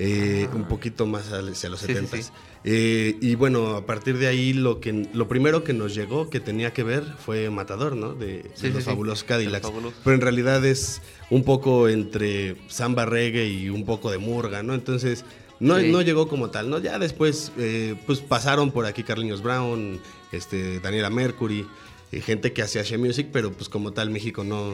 Eh, 0.00 0.48
Un 0.52 0.64
poquito 0.64 1.06
más 1.06 1.30
hacia 1.30 1.68
los. 1.68 1.80
Sí, 1.80 1.86
sí, 1.86 1.92
70s. 1.92 2.22
sí. 2.22 2.30
Eh, 2.64 3.16
y 3.20 3.36
bueno, 3.36 3.76
a 3.76 3.86
partir 3.86 4.18
de 4.18 4.26
ahí 4.26 4.52
lo 4.52 4.80
que 4.80 5.08
lo 5.12 5.28
primero 5.28 5.62
que 5.62 5.74
nos 5.74 5.94
llegó 5.94 6.28
que 6.28 6.40
tenía 6.40 6.72
que 6.72 6.82
ver 6.82 7.04
fue 7.24 7.50
Matador, 7.50 7.94
¿no? 7.94 8.14
De, 8.14 8.50
los 8.62 8.82
fabulosos 8.82 9.22
Cadillacs. 9.22 9.70
Pero 10.02 10.14
en 10.14 10.20
realidad 10.20 10.64
es 10.64 11.00
un 11.30 11.44
poco 11.44 11.88
entre 11.88 12.56
samba 12.68 13.06
reggae 13.06 13.46
y 13.46 13.70
un 13.70 13.84
poco 13.84 14.10
de 14.10 14.18
murga, 14.18 14.64
¿no? 14.64 14.74
Entonces 14.74 15.24
no, 15.60 15.78
no 15.78 16.02
llegó 16.02 16.26
como 16.26 16.50
tal, 16.50 16.68
¿no? 16.68 16.78
Ya 16.78 16.98
después 16.98 17.52
eh, 17.58 17.94
pues 18.06 18.20
pasaron 18.20 18.72
por 18.72 18.86
aquí 18.86 19.04
Carliños 19.04 19.42
Brown, 19.42 20.00
este, 20.32 20.80
Daniela 20.80 21.10
Mercury, 21.10 21.66
gente 22.12 22.52
que 22.52 22.62
hacía 22.62 22.82
She 22.82 22.98
Music, 22.98 23.28
pero 23.32 23.52
pues 23.52 23.68
como 23.68 23.92
tal 23.92 24.10
México 24.10 24.42
no... 24.44 24.72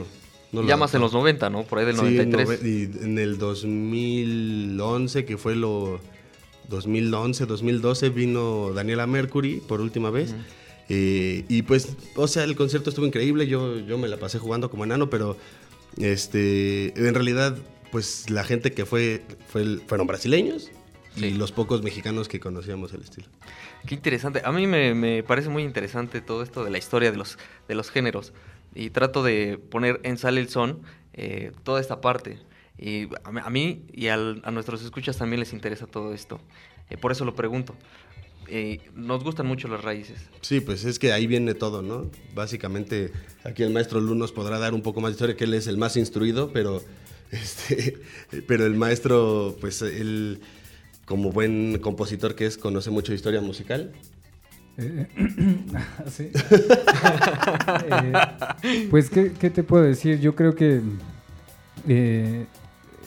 no 0.53 0.63
lo 0.63 0.69
ya 0.69 0.77
más 0.77 0.95
en 0.95 1.01
los 1.03 1.13
90, 1.13 1.51
¿no? 1.51 1.65
Por 1.65 1.79
ahí 1.79 1.85
del 1.87 1.97
Sí, 1.97 2.03
93. 2.03 2.49
nove- 2.49 2.67
y 2.67 3.05
en 3.05 3.19
el 3.19 3.37
2011, 3.39 5.25
que 5.25 5.37
fue 5.37 5.55
lo 5.55 6.01
2011, 6.69 7.47
2012, 7.47 8.09
vino 8.11 8.73
Daniela 8.75 9.07
Mercury 9.07 9.61
por 9.67 9.81
última 9.81 10.11
vez. 10.11 10.35
Eh, 10.89 11.45
y 11.49 11.63
pues, 11.63 11.97
o 12.15 12.29
sea, 12.29 12.45
el 12.45 12.55
concierto 12.57 12.91
estuvo 12.91 13.07
increíble, 13.07 13.47
yo, 13.49 13.79
yo 13.81 13.99
me 13.99 14.09
la 14.09 14.17
pasé 14.19 14.39
jugando 14.39 14.71
como 14.71 14.85
enano, 14.85 15.11
pero 15.11 15.37
este, 15.99 16.93
en 16.97 17.15
realidad, 17.15 17.57
pues 17.93 18.31
la 18.31 18.45
gente 18.45 18.73
que 18.73 18.85
fue, 18.87 19.23
fueron 19.49 20.07
brasileños 20.07 20.71
Sí. 21.17 21.27
y 21.27 21.31
los 21.31 21.51
pocos 21.51 21.83
mexicanos 21.83 22.29
que 22.29 22.39
conocíamos 22.41 22.93
el 22.93 23.01
estilo. 23.01 23.27
Qué 23.87 23.95
interesante. 23.95 24.43
A 24.45 24.53
mí 24.53 24.67
me, 24.67 24.95
me 24.95 25.23
parece 25.23 25.49
muy 25.49 25.63
interesante 25.63 26.21
todo 26.21 26.43
esto 26.43 26.65
de 26.65 26.71
la 26.71 26.79
historia 26.79 27.11
de 27.11 27.17
los, 27.19 27.39
de 27.69 27.75
los 27.75 27.91
géneros. 27.91 28.33
Y 28.75 28.91
trato 28.91 29.23
de 29.23 29.59
poner 29.59 30.01
en 30.03 30.19
sale 30.19 30.41
el 30.41 30.49
son 30.49 30.83
eh, 31.15 31.53
toda 31.65 31.81
esta 31.81 32.01
parte. 32.01 32.39
Y 32.79 33.09
a 33.25 33.51
mí, 33.51 33.85
y 33.93 34.09
al- 34.09 34.43
a 34.45 34.51
nuestros 34.51 34.83
escuchas 34.83 35.17
también 35.17 35.41
les 35.41 35.53
interesa 35.53 35.87
todo 35.87 36.13
esto. 36.13 36.41
Eh, 36.91 36.97
por 36.97 37.13
eso 37.13 37.25
lo 37.25 37.35
pregunto. 37.35 37.75
Eh, 38.49 38.81
nos 38.95 39.25
gustan 39.25 39.47
mucho 39.47 39.67
las 39.67 39.83
raíces. 39.83 40.19
Sí, 40.41 40.61
pues 40.61 40.85
es 40.85 40.99
que 40.99 41.13
ahí 41.13 41.27
viene 41.27 41.55
todo, 41.55 41.83
¿no? 41.83 42.11
Básicamente, 42.35 43.11
aquí 43.45 43.63
el 43.63 43.71
maestro 43.71 44.01
Lu 44.01 44.15
nos 44.15 44.31
podrá 44.33 44.59
dar 44.59 44.73
un 44.75 44.83
poco 44.83 45.01
más 45.01 45.11
de 45.11 45.15
historia, 45.15 45.37
que 45.37 45.45
él 45.45 45.55
es 45.55 45.67
el 45.67 45.79
más 45.79 45.97
instruido, 45.97 46.53
pero, 46.53 46.83
este, 47.31 47.99
pero 48.47 48.67
el 48.67 48.75
maestro, 48.75 49.57
pues 49.61 49.81
él, 49.83 50.41
como 51.07 51.33
buen 51.33 51.79
compositor 51.79 52.35
que 52.35 52.45
es, 52.47 52.59
conoce 52.59 52.91
mucho 52.91 53.15
historia 53.15 53.41
musical. 53.41 53.93
Eh, 54.77 55.07
sí. 56.11 56.31
Eh, 57.89 58.89
pues, 58.91 59.11
¿qué, 59.11 59.31
te 59.31 59.63
puedo 59.63 59.85
decir? 59.85 60.21
Yo 60.21 60.35
creo 60.35 60.55
que 60.55 60.81
eh, 61.89 62.47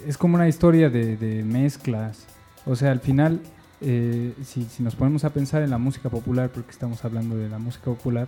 es 0.08 0.18
como 0.18 0.36
una 0.36 0.48
historia 0.48 0.90
de, 0.90 1.44
mezclas. 1.46 2.26
O 2.66 2.76
sea, 2.76 2.92
al 2.92 3.00
final, 3.00 3.42
eh, 3.82 4.34
si, 4.44 4.66
nos 4.80 4.96
ponemos 4.96 5.24
a 5.26 5.32
pensar 5.32 5.62
en 5.62 5.70
la 5.70 5.78
música 5.78 6.10
popular, 6.10 6.50
porque 6.50 6.72
estamos 6.72 7.04
hablando 7.04 7.36
de 7.36 7.50
la 7.50 7.60
música 7.60 7.86
popular, 7.86 8.28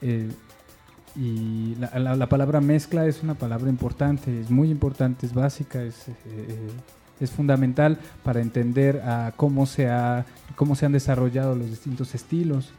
eh, 0.00 0.28
y 1.16 1.76
la, 1.76 1.98
la- 1.98 2.16
la 2.16 2.28
palabra 2.28 2.60
mezcla 2.60 3.06
es 3.06 3.22
una 3.22 3.34
palabra 3.34 3.68
importante, 3.68 4.40
es 4.40 4.50
muy 4.50 4.70
importante, 4.70 5.26
es 5.26 5.34
básica, 5.34 5.82
es, 5.82 6.08
eh, 6.08 6.14
eh, 6.26 6.68
es 7.20 7.30
fundamental 7.30 7.98
para 8.22 8.40
entender 8.40 9.00
a 9.04 9.32
cómo 9.36 9.66
se, 9.66 9.88
ha, 9.88 10.24
cómo 10.56 10.74
se 10.74 10.86
han 10.86 10.92
desarrollado 10.92 11.54
los 11.54 11.68
distintos 11.70 12.14
estilos. 12.14 12.72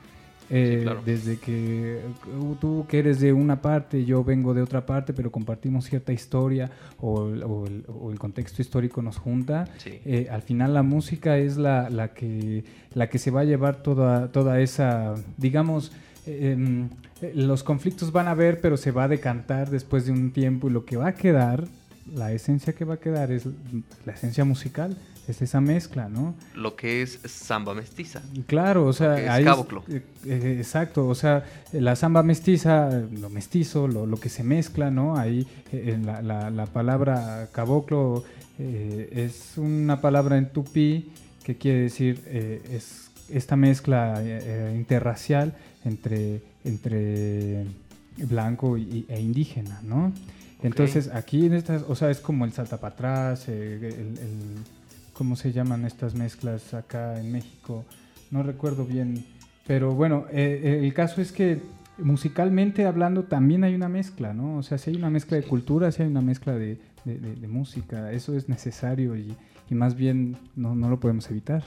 Eh, 0.52 0.82
claro. 0.84 1.02
Desde 1.04 1.38
que 1.38 2.02
uh, 2.40 2.54
tú 2.62 2.86
que 2.88 3.00
eres 3.00 3.20
de 3.20 3.34
una 3.34 3.64
parte, 3.64 4.06
yo 4.06 4.24
vengo 4.24 4.54
de 4.54 4.62
otra 4.62 4.86
parte, 4.86 5.12
pero 5.12 5.32
compartimos 5.32 5.86
cierta 5.86 6.14
historia 6.14 6.70
o, 7.00 7.30
el- 7.30 7.44
o 7.44 7.66
el, 7.66 7.84
o 7.88 8.12
el 8.12 8.20
contexto 8.20 8.62
histórico 8.62 9.02
nos 9.02 9.18
junta. 9.18 9.66
Sí. 9.80 10.00
Eh, 10.06 10.28
al 10.30 10.44
final 10.44 10.76
la 10.76 10.84
música 10.84 11.40
es 11.40 11.58
la, 11.58 11.90
la, 11.90 12.10
que, 12.14 12.64
la 12.94 13.10
que 13.10 13.18
se 13.18 13.32
va 13.32 13.42
a 13.42 13.44
llevar 13.44 13.78
toda, 13.78 14.28
toda 14.32 14.60
esa, 14.60 15.16
digamos, 15.38 15.92
eh, 16.28 16.86
los 17.34 17.64
conflictos 17.64 18.12
van 18.12 18.28
a 18.28 18.32
haber, 18.32 18.62
pero 18.62 18.78
se 18.78 18.92
va 18.92 19.06
a 19.06 19.08
decantar 19.08 19.72
después 19.72 20.06
de 20.06 20.12
un 20.12 20.30
tiempo 20.30 20.68
y 20.70 20.72
lo 20.74 20.86
que 20.86 20.96
va 20.98 21.08
a 21.08 21.14
quedar, 21.16 21.64
la 22.14 22.32
esencia 22.32 22.74
que 22.74 22.86
va 22.86 22.96
a 22.96 22.98
quedar 23.00 23.32
es 23.32 23.46
la 24.06 24.14
esencia 24.14 24.46
musical, 24.46 24.98
es 25.28 25.42
esa 25.42 25.60
mezcla, 25.60 26.08
¿no? 26.08 26.36
Lo 26.54 26.76
que 26.76 27.02
es 27.02 27.20
samba 27.26 27.74
mestiza. 27.74 28.22
Claro, 28.46 28.86
o 28.86 28.94
sea, 28.94 29.20
es 29.20 29.30
ahí 29.30 29.44
caboclo. 29.44 29.84
eh, 29.90 30.04
eh, 30.26 30.56
exacto, 30.60 31.08
o 31.08 31.16
sea, 31.16 31.44
la 31.74 31.96
samba 31.96 32.22
mestiza, 32.22 32.90
lo 33.12 33.30
mestizo, 33.32 33.88
lo, 33.88 34.06
lo 34.06 34.18
que 34.20 34.30
se 34.30 34.44
mezcla, 34.44 34.92
¿no? 34.92 35.18
Ahí 35.18 35.48
eh, 35.72 35.98
la, 36.04 36.22
la- 36.22 36.52
la 36.52 36.66
palabra 36.68 37.50
caboclo 37.52 38.24
eh, 38.60 39.10
es 39.14 39.58
una 39.58 40.00
palabra 40.00 40.38
en 40.38 40.50
tupí 40.54 41.12
que 41.44 41.58
quiere 41.58 41.80
decir 41.82 42.22
eh, 42.28 42.62
es 42.72 43.10
esta 43.30 43.56
mezcla 43.56 44.22
interracial 44.76 45.56
entre, 45.84 46.42
entre 46.64 47.66
blanco 48.18 48.78
y- 48.78 49.06
e 49.10 49.20
indígena, 49.20 49.82
¿no? 49.84 50.14
Entonces 50.68 51.10
aquí 51.14 51.46
en 51.46 51.54
estas, 51.54 51.84
o 51.88 51.96
sea, 51.96 52.10
es 52.10 52.20
como 52.20 52.46
el 52.46 52.52
salta 52.54 52.78
para 52.80 52.94
atrás, 52.94 53.48
eh, 53.50 53.76
el- 53.82 54.18
el- 54.18 54.64
¿cómo 55.14 55.36
se 55.36 55.52
llaman 55.52 55.86
estas 55.86 56.16
mezclas 56.16 56.74
acá 56.74 57.20
en 57.20 57.32
México? 57.32 57.86
No 58.32 58.44
recuerdo 58.44 58.86
bien, 58.86 59.26
pero 59.68 59.94
bueno, 59.94 60.26
eh, 60.32 60.62
eh, 60.64 60.80
el 60.86 60.94
caso 60.94 61.22
es 61.22 61.32
que 61.32 61.62
musicalmente 61.98 62.86
hablando 62.86 63.24
también 63.24 63.64
hay 63.64 63.74
una 63.76 63.88
mezcla, 63.90 64.34
¿no? 64.34 64.58
O 64.58 64.64
sea, 64.64 64.78
si 64.78 64.90
hay 64.90 64.96
una 64.98 65.10
mezcla 65.10 65.38
de 65.38 65.44
cultura, 65.44 65.92
si 65.92 66.04
hay 66.04 66.10
una 66.10 66.22
mezcla 66.22 66.54
de, 66.54 66.78
de- 67.06 67.20
de- 67.20 67.36
de 67.36 67.48
música, 67.48 68.12
eso 68.12 68.36
es 68.36 68.50
necesario 68.50 69.16
y, 69.16 69.36
y 69.70 69.76
más 69.76 69.96
bien 69.96 70.38
no, 70.56 70.76
no 70.76 70.90
lo 70.90 71.00
podemos 71.00 71.30
evitar. 71.32 71.64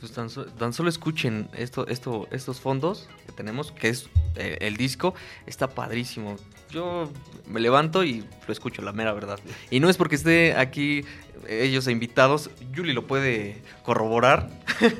Pues 0.00 0.12
tan, 0.12 0.28
so- 0.28 0.44
tan 0.46 0.72
solo 0.72 0.88
escuchen 0.90 1.48
esto, 1.56 1.86
esto, 1.88 2.28
estos 2.30 2.60
fondos 2.60 3.08
que 3.26 3.32
tenemos, 3.32 3.72
que 3.72 3.88
es 3.88 4.08
eh, 4.36 4.58
el 4.60 4.76
disco, 4.76 5.14
está 5.46 5.68
padrísimo. 5.68 6.36
Yo 6.70 7.10
me 7.46 7.60
levanto 7.60 8.04
y 8.04 8.24
lo 8.46 8.52
escucho, 8.52 8.82
la 8.82 8.92
mera 8.92 9.12
verdad. 9.12 9.38
Y 9.70 9.80
no 9.80 9.88
es 9.88 9.96
porque 9.96 10.16
esté 10.16 10.54
aquí 10.56 11.04
eh, 11.46 11.62
ellos 11.64 11.88
invitados, 11.88 12.50
Yuli 12.72 12.92
lo 12.92 13.06
puede 13.06 13.62
corroborar. 13.82 14.50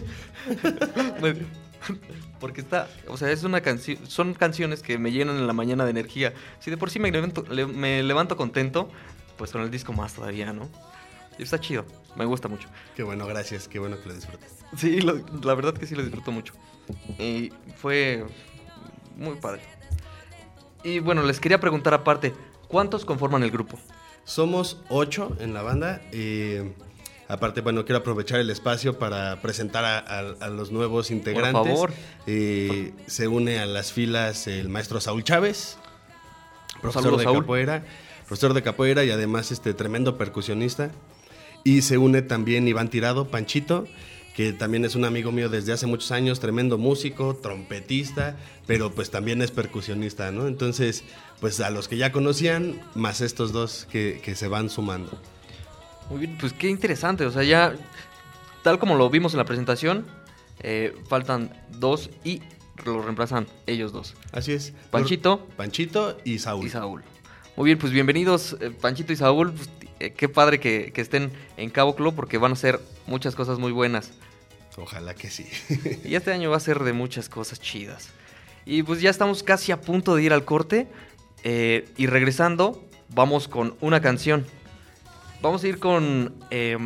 porque 2.40 2.61
está, 2.61 2.88
o 3.09 3.16
sea, 3.16 3.30
es 3.30 3.44
una 3.44 3.61
canción, 3.61 3.98
son 4.09 4.35
canciones 4.35 4.83
que 4.83 4.98
me 4.98 5.12
llenan 5.12 5.37
en 5.37 5.46
la 5.46 5.52
mañana 5.52 5.85
de 5.85 5.90
energía. 5.90 6.33
Si 6.61 6.70
de 6.70 6.76
por 6.76 6.90
sí 6.90 6.98
me 6.98 7.11
levanto, 7.11 7.44
le- 7.50 7.66
me 7.66 8.02
levanto 8.02 8.37
contento, 8.37 8.88
pues 9.37 9.50
con 9.50 9.62
el 9.62 9.70
disco 9.70 9.92
más 9.92 10.14
todavía, 10.14 10.52
¿no? 10.52 10.68
Está 11.38 11.59
chido, 11.61 11.85
me 12.16 12.24
gusta 12.24 12.48
mucho. 12.48 12.68
Qué 12.96 13.03
bueno, 13.03 13.27
gracias, 13.27 13.68
qué 13.68 13.79
bueno 13.79 14.00
que 14.00 14.09
lo 14.09 14.14
disfrutes. 14.14 14.57
Sí, 14.77 15.00
lo- 15.00 15.20
la 15.42 15.55
verdad 15.55 15.74
que 15.74 15.87
sí 15.87 15.94
lo 15.94 16.03
disfruto 16.03 16.33
mucho. 16.33 16.55
Y 17.18 17.53
fue 17.77 18.24
muy 19.16 19.37
padre. 19.37 19.62
Y 20.83 20.98
bueno, 20.98 21.22
les 21.22 21.40
quería 21.40 21.59
preguntar 21.61 21.94
aparte, 21.94 22.35
¿cuántos 22.68 23.05
conforman 23.05 23.42
el 23.42 23.50
grupo? 23.50 23.79
Somos 24.24 24.79
ocho 24.88 25.37
en 25.40 25.55
la 25.55 25.62
banda. 25.62 26.00
eh, 26.12 26.72
aparte, 27.29 27.61
bueno, 27.62 27.85
quiero 27.87 27.98
aprovechar 28.00 28.38
el 28.40 28.50
espacio 28.50 28.98
para 28.98 29.40
presentar 29.40 29.85
a, 29.85 29.98
a- 29.98 30.35
a 30.40 30.48
los 30.48 30.70
nuevos 30.72 31.11
integrantes. 31.11 31.72
favor. 31.72 31.92
Eh, 32.27 32.92
se 33.07 33.29
une 33.29 33.59
a 33.61 33.66
las 33.66 33.92
filas 33.92 34.46
el 34.46 34.68
maestro 34.68 35.00
Saúl 35.00 35.24
Chávez, 35.24 35.79
profesor 36.83 37.16
de 37.16 37.24
Saúl. 37.24 37.40
capoeira, 37.40 37.85
profesor 38.27 38.53
de 38.55 38.62
capoeira 38.62 39.05
y 39.05 39.11
además 39.11 39.53
este 39.53 39.72
tremendo 39.74 40.18
percusionista. 40.18 40.90
Y 41.64 41.83
se 41.83 41.98
une 41.98 42.22
también 42.22 42.68
Iván 42.68 42.90
Tirado, 42.90 43.29
Panchito, 43.29 43.88
que 44.37 44.53
también 44.53 44.85
es 44.85 44.94
un 44.94 45.05
amigo 45.05 45.33
mío 45.33 45.48
desde 45.48 45.72
hace 45.72 45.87
muchos 45.87 46.12
años, 46.12 46.40
tremendo 46.40 46.77
músico, 46.77 47.35
trompetista, 47.37 48.37
pero 48.66 48.92
pues 48.92 49.11
también 49.11 49.40
es 49.40 49.50
percusionista, 49.50 50.31
¿no? 50.31 50.46
Entonces, 50.46 51.05
pues 51.40 51.61
a 51.61 51.70
los 51.70 51.88
que 51.88 51.96
ya 51.96 52.12
conocían, 52.12 52.81
más 52.94 53.20
estos 53.20 53.53
dos 53.53 53.87
que, 53.90 54.20
que 54.22 54.35
se 54.35 54.46
van 54.48 54.68
sumando. 54.68 55.18
Muy 56.11 56.20
bien, 56.20 56.37
pues 56.38 56.53
qué 56.53 56.68
interesante. 56.68 57.24
O 57.24 57.31
sea, 57.31 57.44
ya, 57.44 57.74
tal 58.62 58.79
como 58.79 58.96
lo 58.96 59.09
vimos 59.09 59.33
en 59.33 59.38
la 59.38 59.44
presentación, 59.44 60.05
eh, 60.61 60.94
faltan 61.09 61.50
dos 61.79 62.11
y 62.24 62.42
lo 62.85 63.03
reemplazan 63.03 63.46
ellos 63.66 63.92
dos. 63.92 64.14
Así 64.33 64.53
es. 64.53 64.72
Panchito 64.90 65.46
Panchito 65.57 66.18
y 66.24 66.38
Saúl. 66.38 66.66
y 66.66 66.70
Saúl. 66.70 67.03
Muy 67.57 67.66
bien, 67.66 67.79
pues 67.79 67.92
bienvenidos 67.92 68.57
eh, 68.61 68.70
Panchito 68.70 69.12
y 69.12 69.16
Saúl. 69.16 69.53
Pues, 69.53 69.70
eh, 70.06 70.12
qué 70.16 70.28
padre 70.28 70.60
que, 70.60 70.92
que 70.92 71.00
estén 71.00 71.30
en 71.56 71.70
Cabo 71.70 71.94
Club 71.96 72.14
porque 72.14 72.38
van 72.38 72.52
a 72.52 72.54
hacer 72.54 72.80
muchas 73.06 73.34
cosas 73.34 73.58
muy 73.58 73.72
buenas. 73.72 74.12
Ojalá 74.76 75.14
que 75.14 75.30
sí. 75.30 75.46
Y 76.04 76.14
este 76.16 76.32
año 76.32 76.50
va 76.50 76.56
a 76.56 76.60
ser 76.60 76.80
de 76.82 76.92
muchas 76.92 77.28
cosas 77.28 77.60
chidas. 77.60 78.10
Y 78.66 78.82
pues 78.82 79.00
ya 79.00 79.10
estamos 79.10 79.42
casi 79.42 79.72
a 79.72 79.80
punto 79.80 80.16
de 80.16 80.22
ir 80.22 80.32
al 80.32 80.44
corte. 80.44 80.88
eh, 81.44 81.88
y 81.96 82.06
regresando, 82.06 82.82
vamos 83.14 83.46
con 83.48 83.76
una 83.80 84.00
canción. 84.00 84.46
Vamos 85.42 85.62
a 85.62 85.68
ir 85.68 85.78
con 85.78 86.34
eh, 86.50 86.76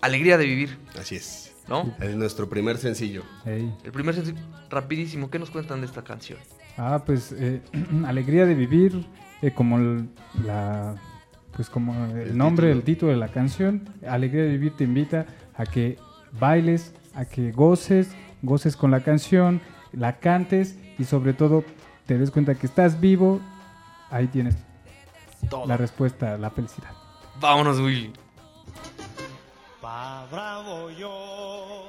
Alegría 0.00 0.36
de 0.36 0.44
Vivir, 0.44 0.76
Así 0.98 1.14
es. 1.16 1.54
¿no? 1.68 1.94
Es 2.00 2.16
nuestro 2.16 2.48
primer 2.48 2.78
sencillo. 2.78 3.22
El 3.44 3.92
primer 3.92 4.14
sencillo, 4.14 4.38
rapidísimo, 4.70 5.30
¿qué 5.30 5.38
nos 5.38 5.50
cuentan 5.50 5.80
de 5.80 5.86
esta 5.86 6.02
canción? 6.02 6.38
Ah, 6.76 7.02
pues 7.04 7.32
eh, 7.32 7.60
alegría 8.06 8.46
de 8.46 8.54
vivir, 8.54 9.06
eh, 9.42 9.52
como 9.52 9.78
la, 10.44 10.96
pues 11.58 11.68
como 11.70 11.92
el, 12.06 12.18
El 12.28 12.38
nombre, 12.38 12.68
título. 12.68 12.78
el 12.78 12.84
título 12.84 13.10
de 13.12 13.18
la 13.18 13.28
canción, 13.28 13.90
alegría 14.08 14.44
de 14.44 14.50
vivir 14.50 14.76
te 14.76 14.84
invita 14.84 15.26
a 15.56 15.66
que 15.66 15.98
bailes, 16.38 16.94
a 17.16 17.24
que 17.24 17.50
goces, 17.50 18.12
goces 18.42 18.76
con 18.76 18.92
la 18.92 19.00
canción, 19.00 19.60
la 19.92 20.18
cantes 20.20 20.78
y 21.00 21.04
sobre 21.04 21.32
todo 21.32 21.64
te 22.06 22.16
des 22.16 22.30
cuenta 22.30 22.54
que 22.54 22.64
estás 22.66 23.00
vivo. 23.00 23.40
Ahí 24.08 24.28
tienes 24.28 24.56
Todo. 25.50 25.66
la 25.66 25.76
respuesta, 25.76 26.38
la 26.38 26.50
felicidad. 26.50 26.90
Vámonos, 27.40 27.80
Will. 27.80 28.12
Pa' 29.82 30.26
bravo 30.30 30.90
yo. 30.92 31.87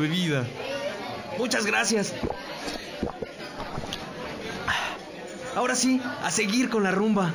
Bebida. 0.00 0.46
Muchas 1.38 1.64
gracias. 1.66 2.14
Ahora 5.56 5.74
sí, 5.74 6.00
a 6.22 6.30
seguir 6.30 6.70
con 6.70 6.82
la 6.82 6.90
rumba. 6.90 7.32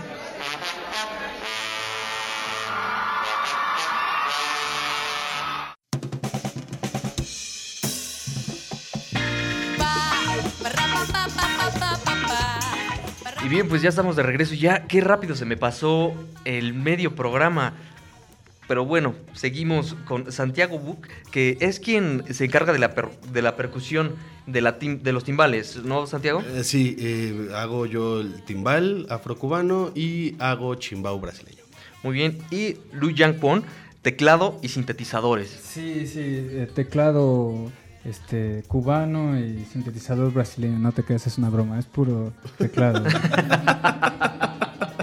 Y 13.44 13.48
bien, 13.48 13.70
pues 13.70 13.84
ya 13.84 13.90
estamos 13.90 14.16
de 14.16 14.24
regreso. 14.24 14.56
Ya, 14.56 14.88
qué 14.88 15.02
rápido 15.02 15.36
se 15.36 15.46
me 15.46 15.56
pasó 15.56 16.16
el 16.46 16.74
medio 16.74 17.16
programa. 17.16 17.74
Pero 18.68 18.84
bueno, 18.86 19.14
seguimos 19.34 19.96
con 20.06 20.32
Santiago 20.32 20.80
Buc, 20.80 21.06
que 21.32 21.58
es 21.62 21.80
quien 21.80 22.24
se 22.34 22.46
encarga 22.46 22.74
de 22.74 22.80
la, 22.80 22.96
per- 22.96 23.12
de 23.32 23.42
la 23.44 23.56
percusión 23.56 24.14
de, 24.48 24.62
la 24.62 24.80
tim- 24.80 25.02
de 25.02 25.14
los 25.14 25.24
timbales, 25.24 25.78
¿no, 25.84 26.08
Santiago? 26.08 26.42
Eh, 26.42 26.64
sí, 26.64 26.96
eh, 27.00 27.50
hago 27.56 27.86
yo 27.86 28.22
el 28.22 28.44
timbal 28.44 29.06
afrocubano 29.10 29.92
y 29.94 30.36
hago 30.40 30.74
chimbao 30.76 31.20
brasileño. 31.20 31.64
Muy 32.04 32.14
bien. 32.14 32.40
Y 32.50 32.78
Lu 32.94 33.12
Yang 33.12 33.36
Pon, 33.40 33.64
teclado 34.02 34.60
y 34.64 34.70
sintetizadores. 34.70 35.50
Sí, 35.50 36.08
sí, 36.08 36.20
eh, 36.24 36.68
teclado 36.74 37.72
este 38.04 38.64
cubano 38.68 39.40
y 39.40 39.66
sintetizador 39.72 40.32
brasileño. 40.34 40.78
No 40.80 40.92
te 40.92 41.04
creas, 41.04 41.26
es 41.28 41.38
una 41.38 41.50
broma, 41.50 41.78
es 41.80 41.86
puro 41.86 42.34
teclado. 42.58 43.04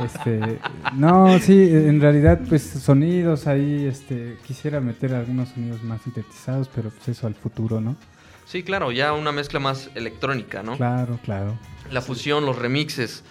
este, 0.05 0.59
no, 0.95 1.39
sí, 1.39 1.69
en 1.71 2.01
realidad, 2.01 2.41
pues 2.49 2.63
sonidos 2.63 3.47
ahí, 3.47 3.87
este, 3.87 4.37
quisiera 4.47 4.81
meter 4.81 5.15
algunos 5.15 5.51
sonidos 5.51 5.83
más 5.83 6.03
sintetizados, 6.03 6.69
pero 6.75 6.91
pues 6.91 7.09
eso 7.09 7.27
al 7.27 7.35
futuro, 7.35 7.81
¿no? 7.81 7.97
Sí, 8.45 8.63
claro, 8.63 8.93
ya 8.93 9.13
una 9.13 9.33
mezcla 9.33 9.61
más 9.61 9.91
electrónica, 9.95 10.63
¿no? 10.63 10.77
Claro, 10.77 11.19
claro. 11.25 11.59
La 11.91 12.03
fusión, 12.03 12.45
los 12.45 12.59
remixes. 12.59 13.23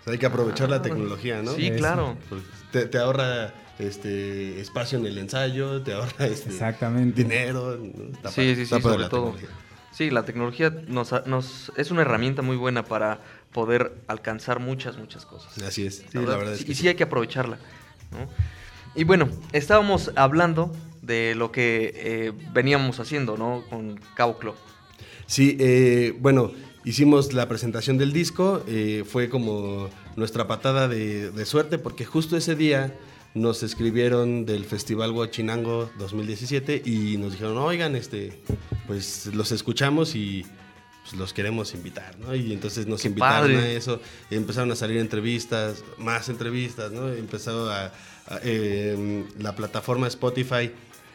O 0.00 0.04
sea, 0.04 0.12
hay 0.12 0.18
que 0.18 0.26
aprovechar 0.26 0.68
la 0.68 0.82
tecnología, 0.82 1.42
¿no? 1.42 1.52
Sí, 1.52 1.68
Eso. 1.68 1.76
claro. 1.78 2.16
Pues, 2.28 2.42
te, 2.72 2.86
te 2.86 2.98
ahorra 2.98 3.54
este 3.78 4.60
espacio 4.60 4.98
en 4.98 5.06
el 5.06 5.18
ensayo, 5.18 5.82
te 5.82 5.92
ahorra 5.94 6.26
este, 6.26 6.50
Exactamente. 6.50 7.22
dinero. 7.22 7.78
¿no? 7.78 8.12
Está 8.14 8.30
Sí, 8.30 8.54
sí, 8.54 8.66
sí, 8.66 8.80
sobre 8.80 8.98
la 8.98 9.08
todo. 9.08 9.34
Sí, 9.98 10.10
la 10.10 10.24
tecnología 10.24 10.72
nos, 10.86 11.12
nos 11.26 11.72
es 11.76 11.90
una 11.90 12.02
herramienta 12.02 12.40
muy 12.40 12.56
buena 12.56 12.84
para 12.84 13.18
poder 13.52 13.96
alcanzar 14.06 14.60
muchas, 14.60 14.96
muchas 14.96 15.26
cosas. 15.26 15.60
Así 15.60 15.86
es. 15.86 16.04
Sí, 16.12 16.18
la 16.20 16.36
verdad 16.36 16.52
es 16.52 16.60
sí, 16.60 16.64
que 16.66 16.70
y 16.70 16.74
sí. 16.76 16.82
sí 16.82 16.88
hay 16.88 16.94
que 16.94 17.02
aprovecharla. 17.02 17.58
¿no? 18.12 18.28
Y 18.94 19.02
bueno, 19.02 19.28
estábamos 19.52 20.12
hablando 20.14 20.72
de 21.02 21.34
lo 21.34 21.50
que 21.50 21.92
eh, 21.96 22.32
veníamos 22.52 23.00
haciendo, 23.00 23.36
¿no? 23.36 23.64
Con 23.68 23.98
Cabo 24.14 24.38
Club. 24.38 24.54
Sí, 25.26 25.56
eh, 25.58 26.14
bueno, 26.20 26.52
hicimos 26.84 27.32
la 27.32 27.48
presentación 27.48 27.98
del 27.98 28.12
disco, 28.12 28.62
eh, 28.68 29.02
fue 29.04 29.28
como 29.28 29.90
nuestra 30.14 30.46
patada 30.46 30.86
de, 30.86 31.32
de 31.32 31.44
suerte 31.44 31.76
porque 31.76 32.04
justo 32.04 32.36
ese 32.36 32.54
día 32.54 32.96
nos 33.34 33.62
escribieron 33.62 34.46
del 34.46 34.64
Festival 34.64 35.12
Huachinango 35.12 35.90
2017 35.98 36.82
y 36.84 37.16
nos 37.18 37.32
dijeron, 37.32 37.58
oigan, 37.58 37.94
este, 37.96 38.40
pues 38.86 39.26
los 39.34 39.52
escuchamos 39.52 40.14
y 40.14 40.44
pues, 41.02 41.14
los 41.18 41.32
queremos 41.32 41.74
invitar, 41.74 42.18
¿no? 42.18 42.34
Y 42.34 42.52
entonces 42.52 42.86
nos 42.86 43.02
Qué 43.02 43.08
invitaron 43.08 43.52
padre. 43.52 43.58
a 43.66 43.70
eso, 43.72 44.00
y 44.30 44.34
empezaron 44.34 44.72
a 44.72 44.76
salir 44.76 44.98
entrevistas, 44.98 45.84
más 45.98 46.28
entrevistas, 46.28 46.90
¿no? 46.92 47.08
Empezó 47.12 47.70
a, 47.70 47.86
a- 47.86 48.40
eh, 48.42 49.24
la 49.38 49.54
plataforma 49.54 50.06
Spotify 50.08 50.70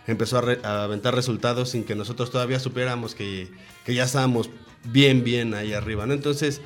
empezó 0.06 0.38
a, 0.40 0.42
re- 0.42 0.60
a 0.64 0.84
aventar 0.84 1.16
resultados 1.16 1.70
sin 1.70 1.84
que 1.86 1.96
nosotros 1.96 2.30
todavía 2.32 2.60
supiéramos 2.60 3.16
que, 3.16 3.48
que 3.86 3.94
ya 3.96 4.04
estábamos 4.04 4.50
bien, 4.84 5.24
bien 5.24 5.54
ahí 5.54 5.74
arriba, 5.74 6.06
¿no? 6.06 6.14
Entonces, 6.14 6.60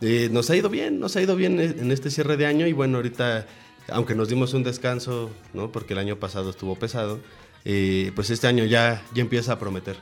eh, 0.00 0.28
nos 0.30 0.50
ha 0.50 0.56
ido 0.56 0.68
bien, 0.68 1.00
nos 1.00 1.16
ha 1.16 1.22
ido 1.22 1.34
bien 1.36 1.58
en 1.60 1.78
en 1.78 1.90
este 1.92 2.10
cierre 2.10 2.36
de 2.36 2.46
año 2.46 2.66
y 2.66 2.72
bueno, 2.72 2.98
ahorita, 2.98 3.46
aunque 3.88 4.14
nos 4.14 4.28
dimos 4.28 4.54
un 4.54 4.62
descanso, 4.62 5.30
¿no? 5.54 5.70
Porque 5.72 5.94
el 5.94 5.98
año 5.98 6.16
pasado 6.16 6.50
estuvo 6.50 6.76
pesado, 6.76 7.20
eh, 7.64 8.12
pues 8.14 8.30
este 8.30 8.46
año 8.46 8.64
ya, 8.64 9.02
ya 9.14 9.22
empieza 9.22 9.52
a 9.52 9.58
prometer. 9.58 9.96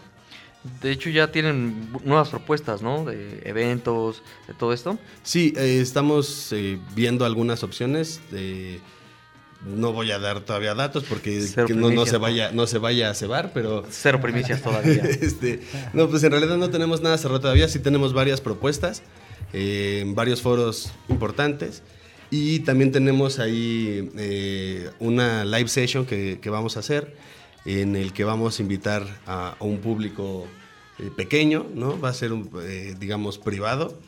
De 0.82 0.90
hecho, 0.90 1.08
ya 1.08 1.32
tienen 1.32 1.90
nuevas 2.04 2.28
propuestas, 2.28 2.82
¿no? 2.82 3.04
De 3.04 3.40
eventos, 3.44 4.22
de 4.46 4.54
todo 4.54 4.72
esto. 4.72 4.98
Sí, 5.22 5.54
eh, 5.56 5.80
estamos 5.80 6.52
eh, 6.52 6.78
viendo 6.94 7.24
algunas 7.24 7.62
opciones. 7.62 8.20
eh, 8.32 8.80
no 9.64 9.92
voy 9.92 10.10
a 10.10 10.18
dar 10.18 10.40
todavía 10.40 10.74
datos 10.74 11.04
porque 11.04 11.46
que 11.66 11.74
no, 11.74 11.90
no 11.90 12.06
se 12.06 12.16
vaya, 12.16 12.50
no 12.52 12.66
se 12.66 12.78
vaya 12.78 13.10
a 13.10 13.14
cebar, 13.14 13.52
pero 13.52 13.84
Cero 13.90 14.20
primicias 14.20 14.62
todavía. 14.62 15.02
este, 15.04 15.60
no, 15.92 16.08
pues 16.08 16.22
en 16.24 16.30
realidad 16.30 16.56
no 16.56 16.70
tenemos 16.70 17.02
nada 17.02 17.18
cerrado 17.18 17.40
todavía, 17.40 17.68
sí 17.68 17.78
tenemos 17.78 18.12
varias 18.12 18.40
propuestas 18.40 19.02
eh, 19.52 20.00
en 20.02 20.14
varios 20.14 20.40
foros 20.40 20.90
importantes 21.08 21.82
y 22.30 22.60
también 22.60 22.92
tenemos 22.92 23.38
ahí 23.38 24.10
eh, 24.16 24.90
una 25.00 25.44
live 25.44 25.68
session 25.68 26.06
que, 26.06 26.38
que 26.40 26.50
vamos 26.50 26.76
a 26.76 26.80
hacer 26.80 27.14
en 27.64 27.96
el 27.96 28.12
que 28.12 28.24
vamos 28.24 28.58
a 28.58 28.62
invitar 28.62 29.04
a, 29.26 29.56
a 29.58 29.64
un 29.64 29.78
público 29.78 30.46
eh, 30.98 31.10
pequeño, 31.16 31.66
¿no? 31.74 32.00
Va 32.00 32.10
a 32.10 32.14
ser, 32.14 32.32
un, 32.32 32.50
eh, 32.62 32.94
digamos, 32.98 33.38
privado. 33.38 33.98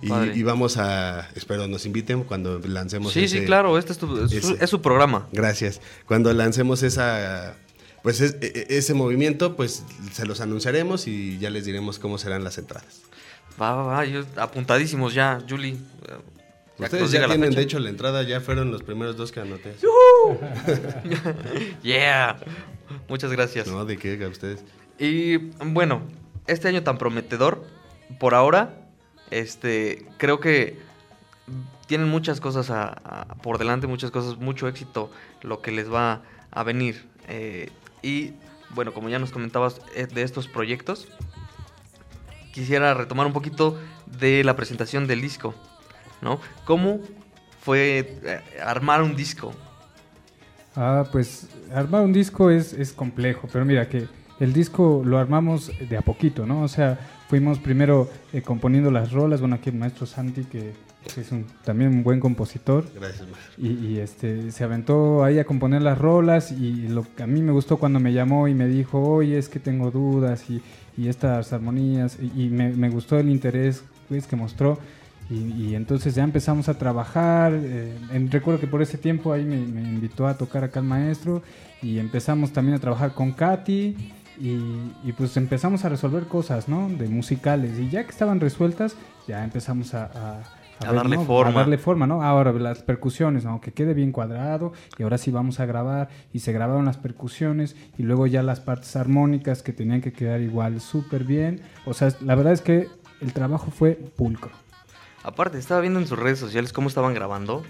Y, 0.00 0.42
vamos 0.42 0.78
a, 0.78 1.28
espero 1.34 1.68
nos 1.68 1.84
inviten 1.84 2.24
cuando 2.24 2.58
lancemos 2.60 3.12
Sí, 3.12 3.24
ese- 3.24 3.40
sí, 3.40 3.44
claro, 3.44 3.76
este 3.76 3.92
es, 3.92 3.98
tu- 3.98 4.24
es 4.24 4.30
su, 4.30 4.36
ese- 4.54 4.64
es 4.64 4.70
su 4.70 4.80
programa. 4.80 5.28
Gracias. 5.32 5.82
Cuando 6.06 6.32
lancemos 6.32 6.82
esa, 6.82 7.56
pues 8.02 8.22
es- 8.22 8.36
e- 8.40 8.66
e- 8.70 8.78
ese 8.78 8.94
movimiento, 8.94 9.54
pues 9.54 9.84
se 10.12 10.24
los 10.24 10.40
anunciaremos 10.40 11.06
y 11.06 11.38
ya 11.38 11.50
les 11.50 11.66
diremos 11.66 11.98
cómo 11.98 12.16
serán 12.16 12.42
las 12.42 12.56
entradas. 12.56 13.02
Va, 13.60 13.74
va, 13.74 13.82
va, 13.82 14.04
yo- 14.06 14.24
apuntadísimos 14.36 15.12
ya, 15.12 15.38
Julie. 15.46 15.76
Ustedes 16.78 17.10
ya 17.12 17.26
tienen, 17.26 17.54
de 17.54 17.62
hecho, 17.62 17.78
la 17.78 17.90
entrada, 17.90 18.22
ya 18.22 18.40
fueron 18.40 18.70
los 18.72 18.82
primeros 18.82 19.16
dos 19.16 19.30
que 19.32 19.40
anoté. 19.40 19.74
Yeah. 21.82 22.36
Muchas 23.08 23.32
gracias. 23.32 23.66
No, 23.68 23.84
de 23.84 23.96
qué, 23.98 24.22
a 24.24 24.28
ustedes. 24.28 24.64
Y 24.98 25.36
bueno, 25.64 26.02
este 26.46 26.68
año 26.68 26.82
tan 26.82 26.98
prometedor, 26.98 27.64
por 28.18 28.34
ahora, 28.34 28.86
este, 29.30 30.06
creo 30.18 30.40
que 30.40 30.78
tienen 31.86 32.08
muchas 32.08 32.40
cosas 32.40 32.70
a- 32.70 32.88
a- 32.88 33.34
por 33.36 33.58
delante, 33.58 33.86
muchas 33.86 34.10
cosas, 34.10 34.38
mucho 34.38 34.68
éxito, 34.68 35.10
lo 35.42 35.60
que 35.62 35.72
les 35.72 35.92
va 35.92 36.22
a 36.50 36.62
venir. 36.62 37.06
Eh, 37.28 37.70
y 38.02 38.32
bueno, 38.70 38.92
como 38.92 39.08
ya 39.08 39.18
nos 39.18 39.32
comentabas 39.32 39.80
eh, 39.94 40.06
de 40.06 40.22
estos 40.22 40.48
proyectos, 40.48 41.08
quisiera 42.52 42.94
retomar 42.94 43.26
un 43.26 43.32
poquito 43.32 43.78
de 44.06 44.44
la 44.44 44.56
presentación 44.56 45.06
del 45.06 45.20
disco, 45.20 45.54
¿no? 46.22 46.40
¿Cómo 46.64 47.00
fue 47.60 48.18
eh, 48.24 48.40
armar 48.64 49.02
un 49.02 49.14
disco? 49.14 49.52
Ah, 50.74 51.04
pues 51.12 51.48
armar 51.74 52.02
un 52.02 52.12
disco 52.12 52.50
es, 52.50 52.72
es 52.72 52.92
complejo, 52.92 53.48
pero 53.52 53.64
mira 53.64 53.88
que 53.88 54.06
el 54.40 54.52
disco 54.52 55.02
lo 55.04 55.18
armamos 55.18 55.70
de 55.88 55.96
a 55.96 56.00
poquito, 56.02 56.46
¿no? 56.46 56.62
O 56.62 56.68
sea, 56.68 56.98
fuimos 57.28 57.58
primero 57.58 58.10
eh, 58.32 58.40
componiendo 58.42 58.90
las 58.90 59.12
rolas, 59.12 59.40
bueno, 59.40 59.56
aquí 59.56 59.68
el 59.70 59.76
maestro 59.76 60.06
Santi, 60.06 60.44
que, 60.44 60.72
que 61.14 61.20
es 61.20 61.30
un- 61.30 61.46
también 61.64 61.90
un 61.90 62.02
buen 62.02 62.18
compositor, 62.20 62.86
Gracias, 62.94 63.28
maestro. 63.28 63.52
y, 63.58 63.68
y, 63.86 63.98
este, 64.00 64.50
se 64.50 64.64
aventó 64.64 65.22
ahí 65.24 65.38
a 65.38 65.44
componer 65.44 65.82
las 65.82 65.98
rolas 65.98 66.50
y 66.52 66.88
lo 66.88 67.04
que 67.14 67.22
a 67.22 67.26
mí 67.26 67.42
me 67.42 67.52
gustó 67.52 67.76
cuando 67.76 68.00
me 68.00 68.12
llamó 68.12 68.48
y 68.48 68.54
me 68.54 68.66
dijo, 68.66 68.98
oye, 69.00 69.36
es 69.38 69.48
que 69.50 69.60
tengo 69.60 69.90
dudas 69.90 70.48
y, 70.48 70.62
y 70.96 71.08
estas 71.08 71.52
armonías, 71.52 72.18
y, 72.20 72.44
y 72.44 72.48
me, 72.48 72.70
me 72.70 72.88
gustó 72.88 73.18
el 73.18 73.28
interés 73.28 73.84
pues, 74.08 74.26
que 74.26 74.36
mostró. 74.36 74.78
Y, 75.30 75.34
y 75.68 75.74
entonces 75.74 76.14
ya 76.14 76.24
empezamos 76.24 76.68
a 76.68 76.74
trabajar. 76.78 77.52
eh, 77.54 77.96
en- 78.12 78.30
recuerdo 78.30 78.60
que 78.60 78.66
por 78.66 78.82
ese 78.82 78.98
tiempo 78.98 79.32
ahí 79.32 79.44
me, 79.44 79.56
me 79.58 79.82
invitó 79.82 80.26
a 80.26 80.36
tocar 80.36 80.64
acá 80.64 80.80
el 80.80 80.86
maestro 80.86 81.42
y 81.80 81.98
empezamos 81.98 82.52
también 82.52 82.76
a 82.76 82.80
trabajar 82.80 83.12
con 83.14 83.32
Katy 83.32 83.96
y, 84.40 84.58
y 85.04 85.12
pues 85.16 85.36
empezamos 85.36 85.84
a 85.84 85.88
resolver 85.88 86.24
cosas, 86.24 86.68
¿no? 86.68 86.88
De 86.88 87.08
musicales. 87.08 87.78
Y 87.78 87.88
ya 87.88 88.04
que 88.04 88.10
estaban 88.10 88.40
resueltas, 88.40 88.96
ya 89.26 89.42
empezamos 89.44 89.94
a... 89.94 90.04
a- 90.06 90.42
A 90.86 90.92
darle 90.92 91.16
¿no? 91.16 91.24
forma. 91.24 91.50
A 91.52 91.54
darle 91.62 91.78
forma, 91.78 92.06
¿no? 92.08 92.22
Ahora 92.22 92.52
las 92.52 92.82
percusiones, 92.82 93.44
¿no? 93.44 93.60
Que 93.60 93.72
quede 93.72 93.94
bien 93.94 94.10
cuadrado 94.10 94.72
y 94.98 95.02
ahora 95.04 95.16
sí 95.16 95.30
vamos 95.30 95.60
a 95.60 95.66
grabar 95.66 96.08
y 96.32 96.40
se 96.40 96.52
grabaron 96.52 96.84
las 96.86 96.96
percusiones 96.96 97.76
y 97.96 98.02
luego 98.02 98.26
ya 98.26 98.42
las 98.42 98.58
partes 98.60 98.96
armónicas 98.96 99.62
que 99.62 99.72
tenían 99.72 100.00
que 100.00 100.12
quedar 100.12 100.40
igual 100.40 100.80
súper 100.80 101.22
bien. 101.24 101.60
O 101.86 101.94
sea, 101.94 102.08
la 102.20 102.34
verdad 102.34 102.52
es 102.52 102.62
que 102.62 102.88
el 103.20 103.32
trabajo 103.32 103.70
fue 103.70 103.92
pulcro. 103.94 104.50
Aparte, 105.22 105.58
estaba 105.58 105.80
viendo 105.80 106.00
en 106.00 106.06
sus 106.06 106.18
redes 106.18 106.38
sociales 106.38 106.72
cómo 106.72 106.88
estaban 106.88 107.14
grabando. 107.14 107.64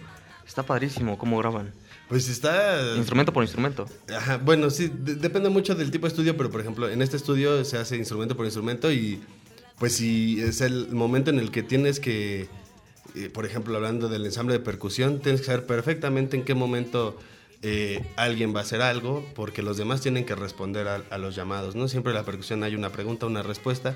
Está 0.47 0.63
padrísimo 0.65 1.19
cómo 1.19 1.39
graban. 1.39 1.73
Pues 2.09 2.29
está... 2.29 2.97
Instrumento 2.97 3.33
por 3.33 3.43
instrumento. 3.45 3.87
Ajá, 4.15 4.37
bueno, 4.39 4.71
sí, 4.71 4.91
de- 4.93 5.15
depende 5.15 5.49
mucho 5.49 5.75
del 5.75 5.91
tipo 5.91 6.07
de 6.07 6.09
estudio, 6.11 6.37
pero 6.37 6.51
por 6.51 6.61
ejemplo, 6.61 6.89
en 6.89 7.01
este 7.01 7.17
estudio 7.17 7.65
se 7.65 7.79
hace 7.79 7.97
instrumento 7.97 8.37
por 8.37 8.45
instrumento 8.45 8.91
y 8.93 9.21
pues 9.79 9.97
si 9.97 10.41
es 10.41 10.61
el 10.61 10.89
momento 10.91 11.31
en 11.31 11.39
el 11.39 11.51
que 11.51 11.63
tienes 11.63 12.01
que, 12.01 12.49
eh, 13.15 13.31
por 13.33 13.47
ejemplo, 13.47 13.77
hablando 13.77 14.09
del 14.09 14.27
ensamble 14.27 14.55
de 14.55 14.61
percusión, 14.61 15.21
tienes 15.21 15.41
que 15.43 15.47
saber 15.47 15.65
perfectamente 15.67 16.37
en 16.37 16.45
qué 16.45 16.55
momento 16.55 17.19
eh, 17.63 18.05
alguien 18.17 18.55
va 18.55 18.61
a 18.61 18.63
hacer 18.65 18.83
algo 18.83 19.25
porque 19.35 19.63
los 19.63 19.77
demás 19.77 20.01
tienen 20.01 20.25
que 20.27 20.35
responder 20.35 20.89
a, 20.89 21.03
a 21.11 21.19
los 21.19 21.35
llamados, 21.37 21.77
¿no? 21.77 21.89
Siempre 21.89 22.11
en 22.13 22.17
la 22.19 22.25
percusión 22.25 22.63
hay 22.65 22.75
una 22.75 22.91
pregunta, 22.91 23.27
una 23.27 23.43
respuesta 23.43 23.95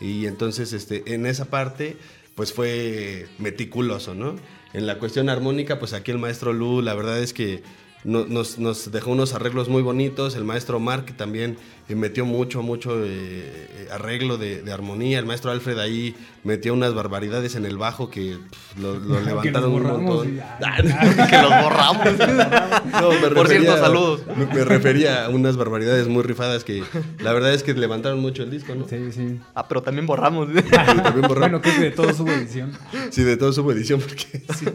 y 0.00 0.26
entonces 0.26 0.72
este, 0.72 1.02
en 1.12 1.26
esa 1.26 1.46
parte 1.46 1.96
pues 2.38 2.52
fue 2.52 3.26
meticuloso, 3.38 4.14
¿no? 4.14 4.36
En 4.72 4.86
la 4.86 5.00
cuestión 5.00 5.28
armónica, 5.28 5.80
pues 5.80 5.92
aquí 5.92 6.12
el 6.12 6.18
maestro 6.18 6.52
Lu, 6.52 6.82
la 6.82 6.94
verdad 6.94 7.18
es 7.18 7.32
que 7.32 7.64
nos, 8.04 8.58
nos 8.58 8.90
dejó 8.92 9.10
unos 9.10 9.34
arreglos 9.34 9.68
muy 9.68 9.82
bonitos, 9.82 10.34
el 10.36 10.44
maestro 10.44 10.78
Mark 10.80 11.14
también 11.16 11.56
eh, 11.88 11.94
metió 11.94 12.24
mucho, 12.24 12.62
mucho 12.62 13.02
eh, 13.04 13.06
eh, 13.08 13.88
arreglo 13.92 14.36
de, 14.38 14.62
de 14.62 14.72
armonía, 14.72 15.18
el 15.18 15.26
maestro 15.26 15.50
Alfred 15.50 15.78
ahí 15.78 16.14
metió 16.44 16.72
unas 16.74 16.94
barbaridades 16.94 17.54
en 17.56 17.64
el 17.66 17.76
bajo 17.76 18.08
que 18.10 18.38
pf, 18.50 18.80
lo, 18.80 19.20
levantaron 19.20 19.72
un 19.72 19.82
borramos 19.82 20.02
montón. 20.26 20.36
y- 20.36 20.38
ah, 20.64 21.26
que 21.28 21.36
los 21.38 21.62
borramos. 21.62 22.92
No, 23.00 23.10
me 23.20 23.34
Por 23.34 23.48
cierto, 23.48 23.76
saludos. 23.78 24.22
Me, 24.36 24.46
me 24.46 24.64
refería 24.64 25.24
a 25.24 25.28
unas 25.30 25.56
barbaridades 25.56 26.08
muy 26.08 26.22
rifadas 26.22 26.64
que 26.64 26.82
la 27.20 27.32
verdad 27.32 27.52
es 27.52 27.62
que 27.62 27.74
levantaron 27.74 28.20
mucho 28.20 28.42
el 28.42 28.50
disco, 28.50 28.74
¿no? 28.74 28.86
Sí, 28.88 29.10
sí. 29.12 29.38
Ah, 29.54 29.66
pero 29.66 29.82
también 29.82 30.06
borramos. 30.06 30.48
También 30.70 31.22
borraron. 31.28 31.38
Bueno, 31.38 31.60
creo 31.62 31.74
que 31.74 31.80
de 31.80 31.90
todo 31.90 32.12
su 32.14 32.26
edición. 32.28 32.72
Sí, 33.10 33.22
de 33.24 33.36
todo 33.36 33.52
su 33.52 33.68
edición, 33.70 34.00
porque 34.00 34.42
sí. 34.56 34.66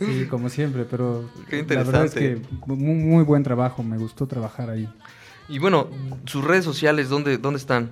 Sí, 0.00 0.26
como 0.30 0.48
siempre, 0.48 0.84
pero 0.90 1.28
Qué 1.48 1.58
la 1.68 1.82
verdad 1.82 2.04
es 2.06 2.14
que 2.14 2.24
interesante. 2.24 2.53
Muy, 2.66 2.94
muy 2.94 3.24
buen 3.24 3.42
trabajo, 3.42 3.82
me 3.82 3.98
gustó 3.98 4.26
trabajar 4.26 4.70
ahí. 4.70 4.88
y 5.48 5.58
bueno, 5.58 5.88
sus 6.26 6.44
redes 6.44 6.64
sociales, 6.64 7.08
¿dónde, 7.08 7.38
dónde 7.38 7.58
están? 7.58 7.90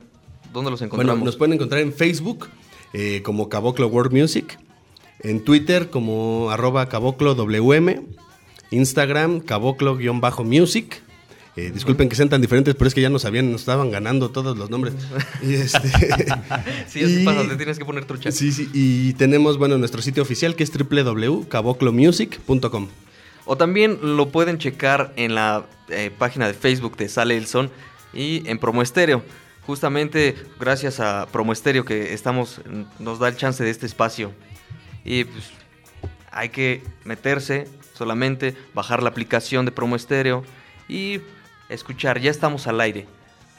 ¿Dónde 0.52 0.70
los 0.70 0.80
Bueno, 0.80 0.94
encontramos? 0.94 1.24
nos 1.24 1.36
pueden 1.36 1.54
encontrar 1.54 1.80
en 1.80 1.92
Facebook 1.92 2.48
eh, 2.92 3.22
como 3.24 3.48
Caboclo 3.48 3.86
World 3.88 4.12
Music, 4.12 4.58
en 5.20 5.42
Twitter 5.44 5.90
como 5.90 6.50
arroba 6.50 6.88
Caboclo 6.88 7.34
WM, 7.34 8.02
Instagram 8.70 9.40
Caboclo-Music. 9.40 11.02
Eh, 11.54 11.70
disculpen 11.72 12.08
que 12.08 12.16
sean 12.16 12.30
tan 12.30 12.40
diferentes, 12.40 12.74
pero 12.74 12.88
es 12.88 12.94
que 12.94 13.02
ya 13.02 13.10
nos 13.10 13.26
habían, 13.26 13.52
nos 13.52 13.60
estaban 13.60 13.90
ganando 13.90 14.30
todos 14.30 14.56
los 14.56 14.70
nombres. 14.70 14.94
Y 15.42 15.52
este, 15.54 15.80
Sí, 16.88 17.04
así 17.04 17.20
y- 17.20 17.24
pasa, 17.26 17.46
te 17.46 17.56
tienes 17.56 17.78
que 17.78 17.84
poner 17.84 18.06
trucha. 18.06 18.32
Sí, 18.32 18.50
sí, 18.52 18.70
y 18.72 19.12
tenemos, 19.14 19.58
bueno, 19.58 19.76
nuestro 19.76 20.00
sitio 20.00 20.22
oficial 20.22 20.56
que 20.56 20.64
es 20.64 20.72
www.caboclomusic.com. 20.72 22.88
O 23.44 23.56
también 23.56 23.98
lo 24.16 24.28
pueden 24.28 24.58
checar 24.58 25.12
en 25.16 25.34
la 25.34 25.64
eh, 25.88 26.10
página 26.16 26.46
de 26.46 26.54
Facebook 26.54 26.96
de 26.96 27.08
Sale 27.08 27.36
el 27.36 27.46
Son 27.46 27.70
y 28.12 28.48
en 28.48 28.58
Promo 28.58 28.82
Estéreo. 28.82 29.22
Justamente 29.66 30.36
gracias 30.58 31.00
a 31.00 31.26
Promo 31.30 31.52
Estéreo 31.52 31.84
que 31.84 32.12
estamos, 32.14 32.60
nos 32.98 33.18
da 33.18 33.28
el 33.28 33.36
chance 33.36 33.62
de 33.62 33.70
este 33.70 33.86
espacio. 33.86 34.32
Y 35.04 35.24
pues 35.24 35.50
hay 36.30 36.48
que 36.48 36.82
meterse 37.04 37.68
solamente, 37.94 38.56
bajar 38.74 39.02
la 39.02 39.10
aplicación 39.10 39.64
de 39.64 39.72
Promo 39.72 39.96
Estéreo 39.96 40.44
y 40.88 41.20
escuchar. 41.68 42.20
Ya 42.20 42.30
estamos 42.30 42.66
al 42.66 42.80
aire, 42.80 43.06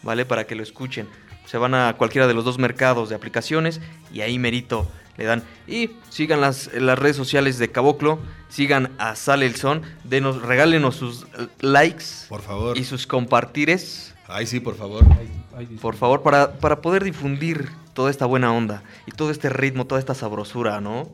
¿vale? 0.02 0.26
Para 0.26 0.46
que 0.46 0.56
lo 0.56 0.63
escuchen. 0.63 1.08
Se 1.46 1.58
van 1.58 1.76
a 1.76 1.93
cualquiera 1.98 2.28
de 2.28 2.34
los 2.34 2.46
dos 2.46 2.58
mercados 2.58 3.10
de 3.10 3.15
aplicaciones 3.15 3.82
y 4.13 4.22
ahí 4.22 4.39
merito 4.39 4.89
le 5.17 5.26
dan. 5.26 5.43
Y 5.67 5.91
sigan 6.10 6.41
las, 6.41 6.71
las 6.73 6.97
redes 6.97 7.15
sociales 7.15 7.58
de 7.58 7.69
Caboclo, 7.71 8.19
sigan 8.49 8.91
a 8.97 9.15
Sale 9.15 9.45
el 9.45 9.56
Son, 9.56 9.82
denos, 10.04 10.41
regálenos 10.41 10.95
sus 10.95 11.23
eh, 11.23 11.47
likes 11.62 12.06
Por 12.30 12.41
favor. 12.41 12.78
y 12.78 12.84
sus 12.84 13.08
compartires, 13.08 14.13
Ay, 14.28 14.47
sí, 14.47 14.60
por 14.60 14.76
favor. 14.76 15.04
Ay, 15.19 15.28
ay, 15.56 15.65
por 15.82 15.95
favor, 15.95 16.23
para, 16.23 16.54
para 16.54 16.82
poder 16.82 17.04
difundir 17.04 17.69
toda 17.93 18.10
esta 18.10 18.26
buena 18.26 18.54
onda 18.54 18.84
y 19.06 19.12
todo 19.12 19.30
este 19.32 19.49
ritmo, 19.49 19.86
toda 19.86 19.99
esta 19.99 20.15
sabrosura, 20.15 20.80
¿no? 20.82 21.10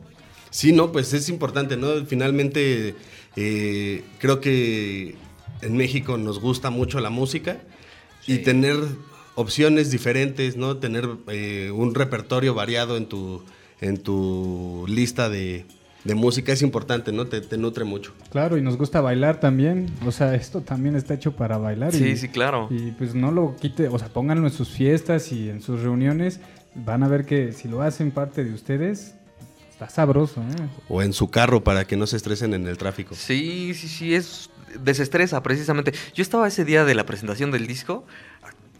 Sí, 0.50 0.72
no, 0.72 0.92
pues 0.92 1.12
es 1.12 1.28
importante, 1.28 1.76
¿no? 1.76 1.88
Finalmente, 2.06 2.94
eh, 3.36 4.04
creo 4.18 4.40
que 4.40 5.16
en 5.60 5.76
México 5.76 6.16
nos 6.18 6.40
gusta 6.40 6.70
mucho 6.70 7.00
la 7.00 7.10
música 7.10 7.58
y 8.26 8.38
tener 8.38 8.76
opciones 9.34 9.90
diferentes, 9.90 10.56
¿no? 10.56 10.76
Tener 10.76 11.08
eh, 11.28 11.70
un 11.74 11.94
repertorio 11.94 12.54
variado 12.54 12.96
en 12.96 13.06
tu, 13.06 13.44
en 13.80 13.98
tu 13.98 14.84
lista 14.88 15.28
de, 15.28 15.64
de 16.04 16.14
música 16.14 16.52
es 16.52 16.62
importante, 16.62 17.12
¿no? 17.12 17.26
Te, 17.26 17.40
te 17.40 17.56
nutre 17.56 17.84
mucho. 17.84 18.12
Claro, 18.30 18.56
y 18.56 18.62
nos 18.62 18.76
gusta 18.76 19.00
bailar 19.00 19.40
también. 19.40 19.86
O 20.06 20.12
sea, 20.12 20.34
esto 20.34 20.60
también 20.60 20.96
está 20.96 21.14
hecho 21.14 21.32
para 21.32 21.58
bailar. 21.58 21.92
Sí, 21.92 22.04
y, 22.08 22.16
sí, 22.16 22.28
claro. 22.28 22.68
Y 22.70 22.92
pues 22.92 23.14
no 23.14 23.30
lo 23.30 23.56
quite, 23.56 23.88
o 23.88 23.98
sea, 23.98 24.08
pónganlo 24.08 24.46
en 24.46 24.52
sus 24.52 24.68
fiestas 24.68 25.32
y 25.32 25.48
en 25.50 25.62
sus 25.62 25.82
reuniones. 25.82 26.40
Van 26.74 27.02
a 27.02 27.08
ver 27.08 27.26
que 27.26 27.52
si 27.52 27.68
lo 27.68 27.82
hacen 27.82 28.10
parte 28.12 28.44
de 28.44 28.54
ustedes, 28.54 29.14
está 29.70 29.88
sabroso, 29.88 30.40
¿eh? 30.42 30.68
O 30.88 31.02
en 31.02 31.12
su 31.12 31.30
carro 31.30 31.64
para 31.64 31.84
que 31.84 31.96
no 31.96 32.06
se 32.06 32.16
estresen 32.16 32.54
en 32.54 32.66
el 32.66 32.78
tráfico. 32.78 33.14
Sí, 33.14 33.72
sí, 33.74 33.88
sí, 33.88 34.14
es 34.14 34.50
desestresa 34.82 35.42
precisamente. 35.42 35.92
Yo 36.14 36.22
estaba 36.22 36.46
ese 36.46 36.64
día 36.64 36.84
de 36.84 36.94
la 36.94 37.06
presentación 37.06 37.50
del 37.50 37.66
disco, 37.66 38.04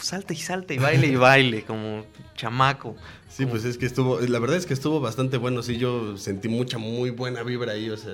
salta 0.01 0.33
y 0.33 0.37
salta 0.37 0.75
y 0.75 0.79
baile 0.79 1.07
y 1.09 1.17
baile, 1.17 1.63
como 1.65 2.05
chamaco. 2.37 2.97
Sí, 3.29 3.47
pues 3.47 3.65
es 3.65 3.79
que 3.79 3.87
estuvo, 3.87 4.19
la 4.21 4.39
verdad 4.39 4.57
es 4.57 4.67
que 4.67 4.75
estuvo 4.75 5.01
bastante 5.01 5.37
bueno, 5.37 5.63
sí, 5.63 5.77
yo 5.79 6.17
sentí 6.17 6.49
mucha, 6.49 6.79
muy 6.79 7.11
buena 7.11 7.43
vibra 7.43 7.73
ahí, 7.73 7.89
o 7.91 7.97
sea, 7.97 8.13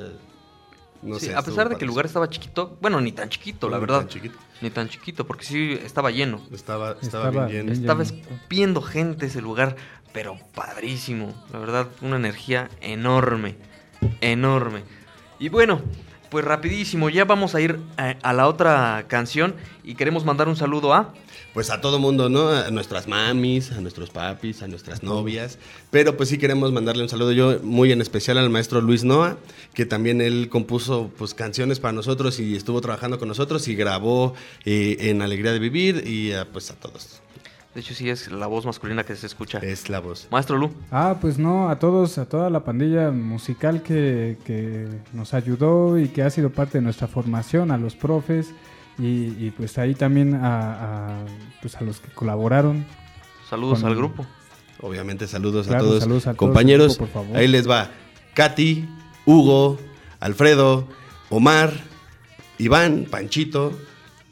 no 1.03 1.19
Sí, 1.19 1.27
sé. 1.27 1.35
a 1.35 1.43
pesar 1.43 1.69
de 1.69 1.77
que 1.77 1.85
el 1.85 1.89
lugar 1.89 2.07
estaba 2.07 2.29
chiquito, 2.29 2.77
bueno, 2.81 3.01
ni 3.01 3.13
tan 3.13 3.29
chiquito, 3.29 3.69
la 3.69 3.77
No, 3.77 3.81
ni 3.83 3.87
verdad. 3.87 3.99
tan 4.01 4.09
chiquito. 4.09 4.39
Ni 4.61 4.71
tan 4.71 4.89
chiquito, 4.89 5.27
porque 5.27 5.45
sí 5.45 5.79
estaba 5.85 6.11
lleno. 6.11 6.41
Estaba, 6.53 6.97
estaba, 7.01 7.29
Estaba 7.29 7.47
bien 7.47 7.49
lleno. 7.67 7.71
bien 7.73 7.81
Estaba 7.83 8.03
escupiendo 8.03 8.83
gente 8.83 9.27
ese 9.27 9.41
lugar, 9.43 9.77
pero 10.13 10.39
padrísimo. 10.55 11.35
La 11.53 11.59
verdad, 11.59 11.89
una 12.01 12.17
energía 12.17 12.71
enorme, 12.81 13.57
enorme. 14.21 14.83
Y 15.39 15.49
bueno, 15.51 15.81
pues 16.31 16.45
rapidísimo, 16.45 17.09
ya 17.11 17.25
vamos 17.25 17.55
a 17.55 17.61
ir 17.61 17.79
a, 17.97 18.15
a 18.23 18.33
la 18.33 18.49
otra 18.49 19.05
canción 19.09 19.55
y 19.85 19.95
queremos 19.95 20.25
mandar 20.25 20.49
un 20.49 20.57
saludo 20.57 20.93
a... 20.95 21.13
Pues 21.57 21.71
a 21.71 21.81
todo 21.81 21.99
mundo, 21.99 22.29
¿no? 22.29 22.51
A 22.51 22.71
nuestras 22.71 23.09
mamis, 23.09 23.73
a 23.73 23.81
nuestros 23.81 24.11
papis, 24.11 24.61
a 24.63 24.69
nuestras 24.69 25.03
novias. 25.03 25.59
Pero 25.91 26.15
pues 26.15 26.29
sí 26.29 26.37
queremos 26.37 26.71
mandarle 26.71 27.03
un 27.03 27.09
saludo 27.09 27.33
yo 27.33 27.61
muy 27.63 27.93
en 27.93 28.03
especial 28.03 28.37
al 28.37 28.51
maestro 28.51 28.83
Luis 28.83 29.05
Noa, 29.05 29.39
que 29.73 29.87
también 29.87 30.21
él 30.21 30.51
compuso 30.51 31.11
pues 31.17 31.33
canciones 31.33 31.81
para 31.81 31.93
nosotros 31.93 32.41
y 32.41 32.55
estuvo 32.55 32.83
trabajando 32.83 33.19
con 33.19 33.29
nosotros 33.29 33.69
y 33.69 33.75
grabó 33.75 34.35
eh, 34.67 34.99
en 35.01 35.23
Alegría 35.23 35.51
de 35.53 35.59
Vivir 35.59 36.07
y 36.07 36.35
a, 36.35 36.45
pues 36.45 36.71
a 36.71 36.75
todos. 36.75 37.23
De 37.75 37.81
hecho, 37.81 37.95
sí 37.95 38.11
es 38.11 38.31
la 38.31 38.49
voz 38.49 38.67
masculina 38.67 39.05
que 39.05 39.17
se 39.17 39.27
escucha. 39.27 39.59
Es 39.61 39.89
la 39.89 40.01
voz. 40.01 40.29
Maestro 40.31 40.59
Lu. 40.59 40.71
Ah, 40.91 41.17
pues 41.19 41.39
no, 41.39 41.71
a 41.71 41.79
todos, 41.79 42.19
a 42.19 42.27
toda 42.27 42.51
la 42.51 42.65
pandilla 42.65 43.11
musical 43.13 43.83
que, 43.83 44.37
que 44.45 44.89
nos 45.15 45.33
ayudó 45.33 45.99
y 45.99 46.09
que 46.09 46.23
ha 46.23 46.29
sido 46.29 46.51
parte 46.51 46.77
de 46.77 46.83
nuestra 46.83 47.09
formación, 47.09 47.71
a 47.71 47.79
los 47.79 47.97
profes 47.97 48.49
y, 48.99 49.47
y, 49.47 49.53
pues 49.57 49.77
ahí 49.79 49.95
también 49.95 50.35
a, 50.35 51.17
a, 51.23 51.25
pues 51.61 51.77
a 51.77 51.83
los 51.83 52.01
que 52.01 52.11
colaboraron. 52.13 52.85
Saludos 53.49 53.81
Con- 53.81 53.89
al 53.91 53.97
grupo. 53.97 54.27
Obviamente 54.81 55.27
saludos 55.27 55.67
Claro, 55.67 55.85
a 55.85 55.87
todos. 55.89 56.01
saludos 56.03 56.27
a 56.27 56.31
todos, 56.35 56.39
Compañeros, 56.39 56.99
por 56.99 57.09
favor. 57.09 57.37
ahí 57.37 57.49
les 57.49 57.69
va. 57.69 57.91
Katy, 58.35 58.87
Hugo, 59.25 59.79
Alfredo, 60.21 60.87
Omar, 61.31 61.73
Iván, 62.59 63.07
Panchito 63.11 63.73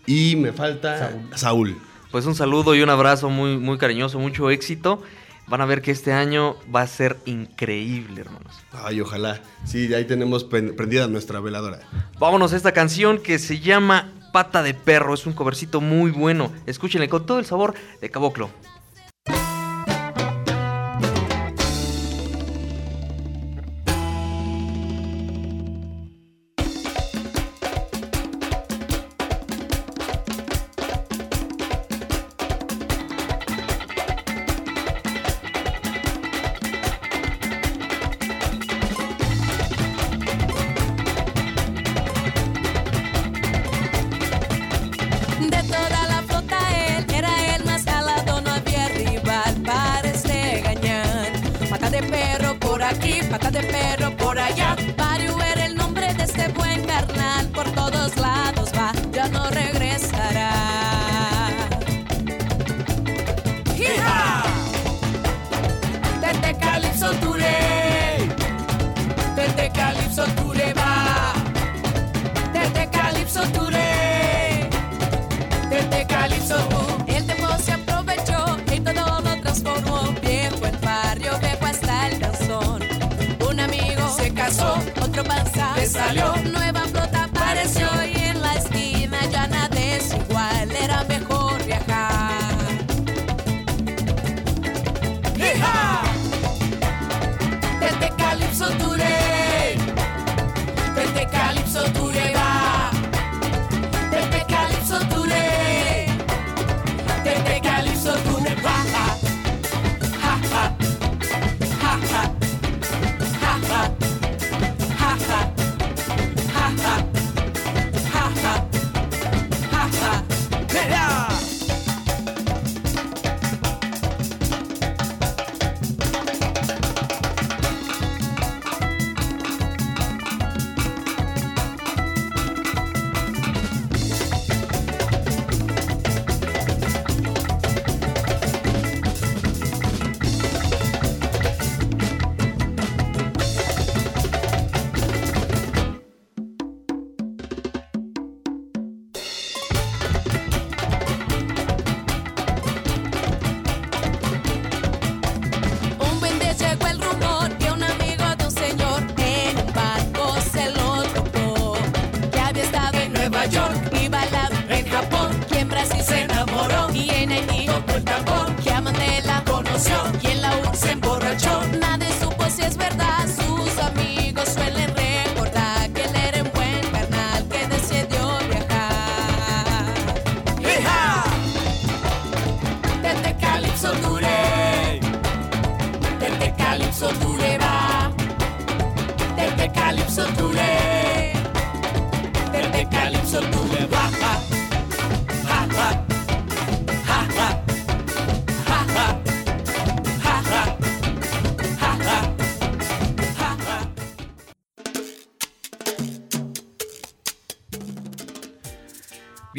y 0.06 0.36
me 0.36 0.52
falta 0.52 1.16
Saúl. 1.34 1.76
Pues 2.10 2.26
un 2.26 2.34
saludo 2.34 2.74
y 2.74 2.82
un 2.82 2.90
abrazo 2.90 3.28
muy, 3.30 3.56
muy 3.58 3.78
cariñoso, 3.78 4.18
mucho 4.18 4.50
éxito. 4.50 5.02
Van 5.46 5.60
a 5.60 5.66
ver 5.66 5.82
que 5.82 5.90
este 5.90 6.12
año 6.12 6.56
va 6.74 6.80
a 6.82 6.86
ser 6.86 7.18
increíble, 7.26 8.22
hermanos. 8.22 8.54
Ay, 8.72 9.00
ojalá. 9.02 9.40
Sí, 9.64 9.92
ahí 9.92 10.06
tenemos 10.06 10.44
prendida 10.44 11.06
nuestra 11.06 11.40
veladora. 11.40 11.80
Vámonos 12.18 12.52
a 12.54 12.56
esta 12.56 12.72
canción 12.72 13.18
que 13.18 13.38
se 13.38 13.60
llama 13.60 14.10
Pata 14.34 14.64
de 14.64 14.74
Perro. 14.74 15.14
Es 15.14 15.26
un 15.26 15.32
covercito 15.32 15.80
muy 15.80 16.10
bueno. 16.10 16.50
Escúchenle 16.66 17.08
con 17.08 17.24
todo 17.24 17.38
el 17.38 17.46
sabor 17.46 17.72
de 18.00 18.10
Caboclo. 18.10 18.50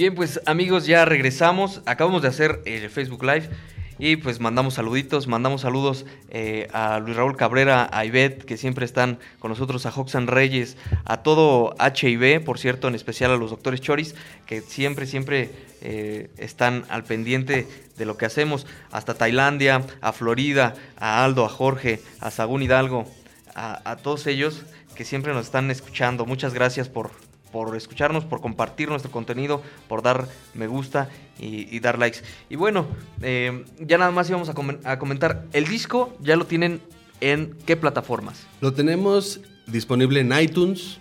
Bien, 0.05 0.13
pues 0.13 0.39
amigos, 0.45 0.85
ya 0.85 1.03
regresamos. 1.03 1.81
Acabamos 1.87 2.21
de 2.21 2.27
hacer 2.27 2.61
el 2.65 2.91
Facebook 2.91 3.23
Live 3.23 3.49
y 3.97 4.17
pues 4.17 4.39
mandamos 4.39 4.75
saluditos, 4.75 5.25
mandamos 5.25 5.61
saludos 5.61 6.05
eh, 6.29 6.67
a 6.73 6.99
Luis 6.99 7.17
Raúl 7.17 7.35
Cabrera, 7.35 7.89
a 7.91 8.05
Ivette, 8.05 8.45
que 8.45 8.55
siempre 8.55 8.85
están 8.85 9.17
con 9.39 9.49
nosotros, 9.49 9.87
a 9.87 9.89
Hoxan 9.89 10.27
Reyes, 10.27 10.77
a 11.05 11.23
todo 11.23 11.75
HIV, 11.79 12.43
por 12.43 12.59
cierto, 12.59 12.87
en 12.87 12.93
especial 12.93 13.31
a 13.31 13.37
los 13.37 13.49
doctores 13.49 13.81
Choris, 13.81 14.13
que 14.45 14.61
siempre, 14.61 15.07
siempre 15.07 15.49
eh, 15.81 16.29
están 16.37 16.85
al 16.89 17.03
pendiente 17.03 17.67
de 17.97 18.05
lo 18.05 18.15
que 18.15 18.27
hacemos, 18.27 18.67
hasta 18.91 19.15
Tailandia, 19.15 19.87
a 20.01 20.11
Florida, 20.11 20.75
a 20.97 21.25
Aldo, 21.25 21.45
a 21.45 21.49
Jorge, 21.49 21.99
a 22.19 22.29
Sagún 22.29 22.61
Hidalgo, 22.61 23.07
a 23.55 23.95
todos 24.03 24.27
ellos 24.27 24.65
que 24.95 25.03
siempre 25.03 25.33
nos 25.33 25.47
están 25.47 25.71
escuchando. 25.71 26.27
Muchas 26.27 26.53
gracias 26.53 26.89
por, 26.89 27.09
por 27.55 27.73
escucharnos, 27.77 28.25
por 28.25 28.41
compartir 28.41 28.89
nuestro 28.89 29.09
contenido, 29.11 29.61
por 29.87 30.01
dar 30.01 30.27
me 30.55 30.67
gusta 30.67 31.09
y, 31.39 31.73
y 31.73 31.79
dar 31.79 31.97
likes. 31.97 32.19
Y 32.49 32.57
bueno, 32.57 32.85
eh, 33.21 33.63
ya 33.79 33.97
nada 33.97 34.11
más 34.11 34.29
íbamos 34.29 34.49
a 34.49 34.97
comentar. 34.99 35.45
El 35.53 35.65
disco 35.65 36.17
ya 36.19 36.35
lo 36.35 36.45
tienen 36.45 36.81
en 37.21 37.55
qué 37.65 37.77
plataformas. 37.77 38.45
Lo 38.59 38.73
tenemos 38.73 39.39
disponible 39.67 40.19
en 40.19 40.37
iTunes, 40.37 40.99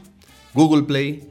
Google 0.52 0.84
Play. 0.84 1.28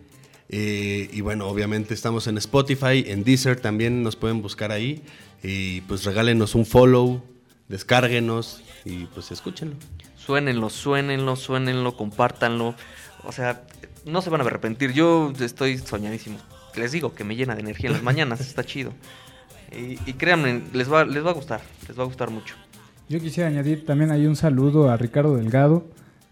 eh, 0.49 1.09
y 1.13 1.21
bueno, 1.21 1.47
obviamente 1.47 1.93
estamos 1.93 2.27
en 2.27 2.37
Spotify, 2.37 3.05
en 3.07 3.23
Deezer 3.23 3.61
también 3.61 4.03
nos 4.03 4.17
pueden 4.17 4.41
buscar 4.41 4.73
ahí. 4.73 5.03
Y 5.41 5.79
pues 5.87 6.03
regálenos 6.03 6.53
un 6.53 6.65
follow, 6.65 7.23
descárguenos 7.69 8.61
y 8.83 9.05
pues 9.05 9.31
escúchenlo. 9.31 9.77
Suénenlo, 10.17 10.69
suénenlo, 10.69 11.37
suénenlo, 11.37 11.95
compártanlo. 11.95 12.75
O 13.23 13.31
sea, 13.31 13.63
no 14.05 14.21
se 14.21 14.29
van 14.29 14.41
a 14.41 14.43
arrepentir. 14.43 14.91
Yo 14.93 15.31
estoy 15.39 15.77
soñadísimo. 15.77 16.37
Les 16.75 16.91
digo 16.91 17.13
que 17.13 17.23
me 17.23 17.35
llena 17.35 17.55
de 17.55 17.61
energía 17.61 17.89
en 17.89 17.93
las 17.93 18.03
mañanas, 18.03 18.41
está 18.47 18.63
chido. 18.63 18.93
Y, 19.71 19.97
y 20.09 20.13
créanme, 20.13 20.61
les 20.73 20.91
va, 20.91 21.03
les 21.05 21.25
va 21.25 21.31
a 21.31 21.33
gustar, 21.33 21.61
les 21.87 21.97
va 21.97 22.03
a 22.03 22.05
gustar 22.05 22.29
mucho. 22.29 22.55
Yo 23.09 23.19
quisiera 23.19 23.49
añadir 23.49 23.85
también 23.85 24.11
ahí 24.11 24.25
un 24.25 24.35
saludo 24.35 24.89
a 24.89 24.97
Ricardo 24.97 25.35
Delgado, 25.35 25.85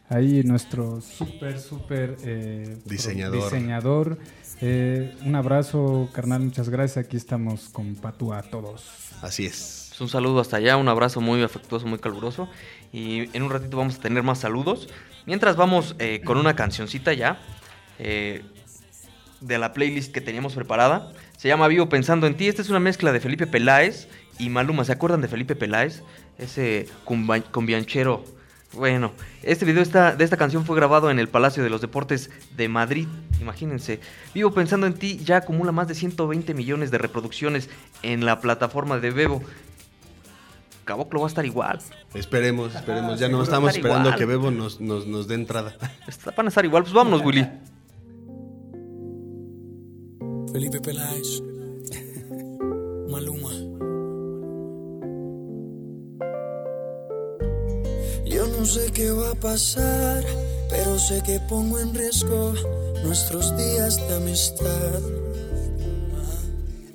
ahí 0.10 0.44
nuestro 0.44 1.02
súper, 1.02 1.60
súper 1.60 2.18
eh, 2.24 2.78
Diseñador. 2.86 3.44
diseñador. 3.44 4.18
Eh, 4.62 5.16
un 5.26 5.36
abrazo, 5.36 6.10
carnal, 6.14 6.42
muchas 6.42 6.70
gracias. 6.70 7.06
Aquí 7.06 7.18
estamos 7.18 7.70
con 7.70 7.96
Patúa 7.96 8.38
a 8.40 8.44
todos. 8.44 8.86
Así 9.22 9.46
es. 9.46 9.88
Pues 9.90 10.02
un 10.02 10.10
saludo 10.10 10.40
hasta 10.40 10.58
allá, 10.58 10.78
un 10.78 10.88
abrazo 10.88 11.20
muy 11.20 11.42
afectuoso, 11.42 11.88
muy 11.88 12.00
caluroso. 12.00 12.48
Y 12.94 13.36
en 13.36 13.44
un 13.44 13.50
ratito 13.50 13.78
vamos 13.78 13.96
a 13.98 14.02
tener 14.02 14.22
más 14.24 14.40
saludos. 14.40 14.88
Mientras 15.26 15.56
vamos 15.56 15.96
eh, 16.00 16.22
con 16.24 16.38
una 16.38 16.56
cancioncita 16.56 17.14
ya 17.14 17.40
eh, 18.04 18.42
de 19.40 19.58
la 19.58 19.74
playlist 19.74 20.12
que 20.12 20.22
teníamos 20.22 20.54
preparada. 20.54 21.12
Se 21.38 21.48
llama 21.48 21.68
Vivo 21.68 21.88
Pensando 21.90 22.28
en 22.28 22.36
Ti. 22.36 22.48
Esta 22.48 22.62
es 22.62 22.70
una 22.70 22.80
mezcla 22.80 23.12
de 23.12 23.20
Felipe 23.20 23.48
Peláez 23.48 24.08
y 24.40 24.50
Maluma. 24.50 24.84
¿Se 24.86 24.92
acuerdan 24.92 25.22
de 25.22 25.28
Felipe 25.28 25.56
Peláez? 25.56 26.04
Ese 26.38 26.88
cumbianchero. 27.06 28.24
Bueno, 28.74 29.12
este 29.44 29.66
video 29.66 29.82
está- 29.84 30.16
de 30.16 30.24
esta 30.24 30.38
canción 30.38 30.66
fue 30.66 30.76
grabado 30.78 31.12
en 31.12 31.20
el 31.20 31.28
Palacio 31.28 31.62
de 31.64 31.70
los 31.70 31.82
Deportes 31.82 32.30
de 32.56 32.70
Madrid. 32.70 33.08
Imagínense. 33.42 34.00
Vivo 34.34 34.52
Pensando 34.54 34.88
en 34.88 34.94
Ti 34.94 35.18
ya 35.18 35.38
acumula 35.38 35.72
más 35.72 35.88
de 35.88 35.96
120 35.96 36.54
millones 36.54 36.90
de 36.90 36.98
reproducciones 36.98 37.70
en 38.02 38.24
la 38.26 38.40
plataforma 38.40 38.98
de 39.00 39.12
Bebo. 39.12 39.44
Caboclo 40.86 41.20
va 41.22 41.28
a 41.28 41.30
estar 41.30 41.46
igual. 41.46 41.80
Esperemos, 42.14 42.74
esperemos. 42.76 43.14
Ya 43.20 43.28
seguro 43.28 43.38
no 43.40 43.44
estamos 43.44 43.76
esperando 43.76 44.10
igual. 44.10 44.18
que 44.20 44.26
Bebo 44.26 44.52
nos, 44.52 44.80
nos, 44.82 45.06
nos 45.06 45.28
dé 45.28 45.36
entrada. 45.36 45.76
Está- 46.08 46.32
Van 46.32 46.46
a 46.48 46.50
estar 46.50 46.64
igual. 46.66 46.84
Pues 46.84 46.94
vámonos, 46.94 47.22
Willy. 47.26 47.48
Felipe 50.52 50.82
Peláez, 50.82 51.42
Maluma. 53.08 53.54
Yo 58.26 58.48
no 58.48 58.66
sé 58.66 58.92
qué 58.92 59.12
va 59.12 59.32
a 59.32 59.36
pasar, 59.36 60.26
pero 60.70 61.00
sé 61.00 61.24
que 61.24 61.40
pongo 61.48 61.80
en 61.80 61.94
riesgo 61.94 62.54
nuestros 63.06 63.56
días 63.58 63.96
de 63.96 64.16
amistad. 64.16 65.00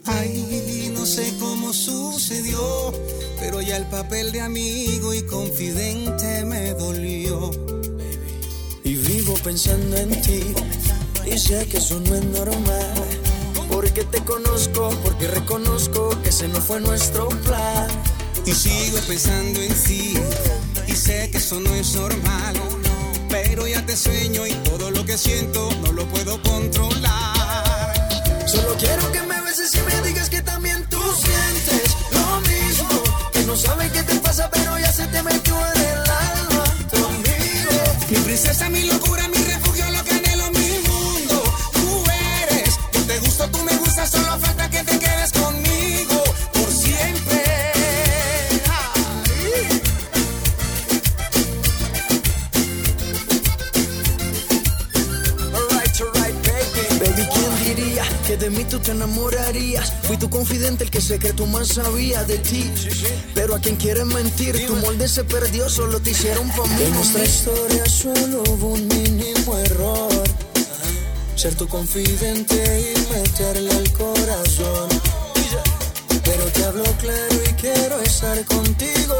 Ay, 0.04 0.92
no 0.94 1.06
sé 1.06 1.32
cómo 1.40 1.72
sucedió, 1.72 2.92
pero 3.40 3.62
ya 3.62 3.78
el 3.78 3.86
papel 3.86 4.32
de 4.32 4.42
amigo 4.42 5.14
y 5.14 5.22
confidente 5.22 6.44
me 6.44 6.74
dolió. 6.74 7.50
Y 8.84 8.96
vivo 8.96 9.34
pensando 9.42 9.96
en 9.96 10.10
ti, 10.20 10.42
y 11.24 11.38
sé 11.38 11.66
que 11.66 11.78
eso 11.78 11.98
no 12.00 12.14
es 12.16 12.24
normal. 12.26 13.25
Porque 13.96 14.18
te 14.18 14.24
conozco, 14.26 14.90
porque 15.02 15.26
reconozco 15.26 16.10
que 16.22 16.28
ese 16.28 16.48
no 16.48 16.60
fue 16.60 16.80
nuestro 16.80 17.30
plan. 17.30 17.88
Y 18.44 18.52
sigo 18.52 18.98
pensando 19.08 19.62
en 19.62 19.72
ti, 19.72 20.12
y 20.86 20.92
sé 20.92 21.30
que 21.30 21.38
eso 21.38 21.58
no 21.60 21.74
es 21.74 21.94
normal. 21.94 22.56
Pero 23.30 23.66
ya 23.66 23.86
te 23.86 23.96
sueño 23.96 24.46
y 24.46 24.52
todo 24.68 24.90
lo 24.90 25.02
que 25.06 25.16
siento 25.16 25.70
no 25.82 25.92
lo 25.92 26.06
puedo 26.08 26.42
controlar. 26.42 27.94
Solo 28.46 28.76
quiero 28.78 29.10
que 29.12 29.22
me 29.22 29.40
beses 29.40 29.74
y 29.74 29.80
me 29.80 30.06
digas 30.06 30.28
que 30.28 30.42
también 30.42 30.84
tú 30.90 31.00
sientes 31.00 31.96
lo 32.12 32.40
mismo. 32.42 33.02
Que 33.32 33.44
no 33.46 33.56
sabes 33.56 33.92
qué 33.92 34.02
te 34.02 34.16
pasa, 34.16 34.50
pero 34.50 34.78
ya 34.78 34.92
se 34.92 35.06
te 35.06 35.22
metió 35.22 35.45
Fui 60.02 60.16
tu 60.16 60.28
confidente, 60.28 60.82
el 60.82 60.90
que 60.90 61.00
secreto 61.00 61.46
más 61.46 61.68
sabía 61.68 62.24
de 62.24 62.36
ti. 62.38 62.68
Pero 63.32 63.54
a 63.54 63.60
quien 63.60 63.76
quiere 63.76 64.04
mentir, 64.04 64.66
tu 64.66 64.74
molde 64.74 65.06
se 65.06 65.22
perdió, 65.22 65.68
solo 65.68 66.00
te 66.00 66.10
hicieron 66.10 66.48
pa' 66.48 66.66
mí. 66.66 66.82
En 66.82 66.92
nuestra 66.94 67.24
historia 67.24 67.86
solo 67.86 68.42
hubo 68.50 68.70
un 68.70 68.88
mínimo 68.88 69.56
error. 69.58 70.10
Ser 71.36 71.54
tu 71.54 71.68
confidente 71.68 72.56
y 72.56 73.14
meterle 73.14 73.70
al 73.70 73.92
corazón. 73.92 74.88
Pero 76.24 76.44
te 76.46 76.64
hablo 76.64 76.84
claro 76.98 77.36
y 77.48 77.52
quiero 77.52 78.00
estar 78.00 78.44
contigo. 78.46 79.14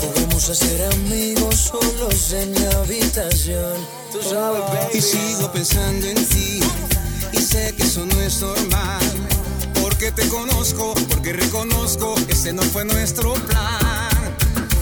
Podemos 0.00 0.48
hacer 0.48 0.82
amigos 0.94 1.56
solos 1.56 2.32
en 2.32 2.52
mi 2.52 2.64
habitación. 2.76 3.76
Tú 4.12 4.22
sabes, 4.22 4.60
baby. 4.60 4.96
Y 4.96 5.00
sigo 5.02 5.52
pensando 5.52 6.06
en 6.06 6.26
ti 6.26 6.62
y 7.32 7.38
sé 7.38 7.74
que 7.76 7.82
eso 7.82 8.04
no 8.06 8.20
es 8.20 8.40
normal. 8.40 9.00
Porque 9.80 10.12
te 10.12 10.26
conozco, 10.28 10.94
porque 11.08 11.32
reconozco 11.32 12.14
que 12.26 12.32
ese 12.32 12.52
no 12.52 12.62
fue 12.62 12.84
nuestro 12.84 13.34
plan. 13.34 14.36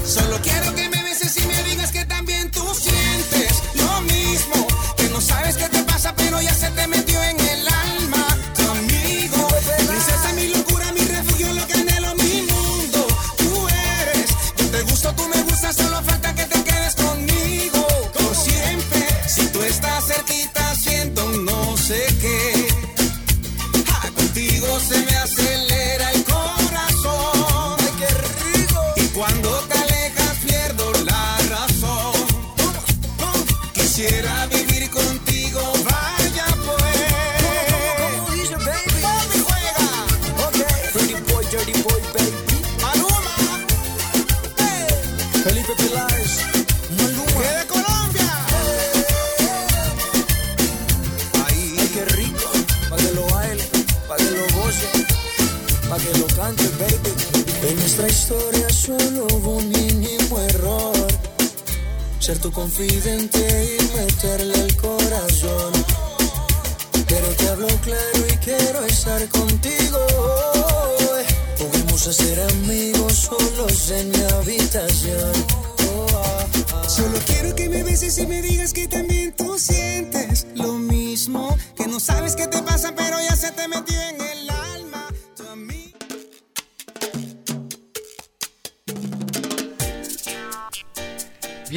Solo 0.04 0.38
quiero 0.42 0.74
que 0.74 0.88
me 0.88 1.02
beses 1.02 1.36
y 1.36 1.46
me 1.46 1.62
digas 1.64 1.92
que 1.92 2.04
también 2.04 2.50
tú 2.50 2.64
sientes 2.74 3.52
lo 3.74 4.00
mismo. 4.02 4.66
Que 4.96 5.08
no 5.08 5.20
sabes 5.20 5.56
qué 5.56 5.68
te 5.68 5.82
pasa, 5.84 6.14
pero 6.16 6.40
ya 6.40 6.54
se 6.54 6.70
te 6.70 6.86
metió 6.86 7.09
tu 62.40 62.50
confidente 62.52 63.76
y 63.78 63.96
meterle 63.98 64.54
el 64.54 64.76
corazón. 64.76 65.72
Pero 67.06 67.26
te 67.36 67.48
hablo 67.48 67.68
claro 67.82 68.26
y 68.28 68.36
quiero 68.36 68.84
estar 68.86 69.28
contigo. 69.28 69.98
Podemos 71.58 72.06
hacer 72.06 72.40
amigos 72.40 73.12
solos 73.12 73.90
en 73.90 74.10
mi 74.10 74.22
habitación. 74.32 75.32
Solo 76.88 77.18
quiero 77.26 77.54
que 77.54 77.68
me 77.68 77.82
beses 77.82 78.16
y 78.18 78.26
me 78.26 78.40
digas 78.40 78.72
que 78.72 78.88
también 78.88 79.32
tú 79.36 79.58
sientes 79.58 80.46
lo 80.54 80.74
mismo. 80.74 81.56
Que 81.76 81.88
no 81.88 82.00
sabes 82.00 82.36
qué 82.36 82.46
te 82.46 82.62
pasa, 82.62 82.94
pero 82.96 83.18
ya 83.20 83.36
se 83.36 83.50
te 83.52 83.68
metió 83.68 84.00
en 84.00 84.20
el 84.20 84.39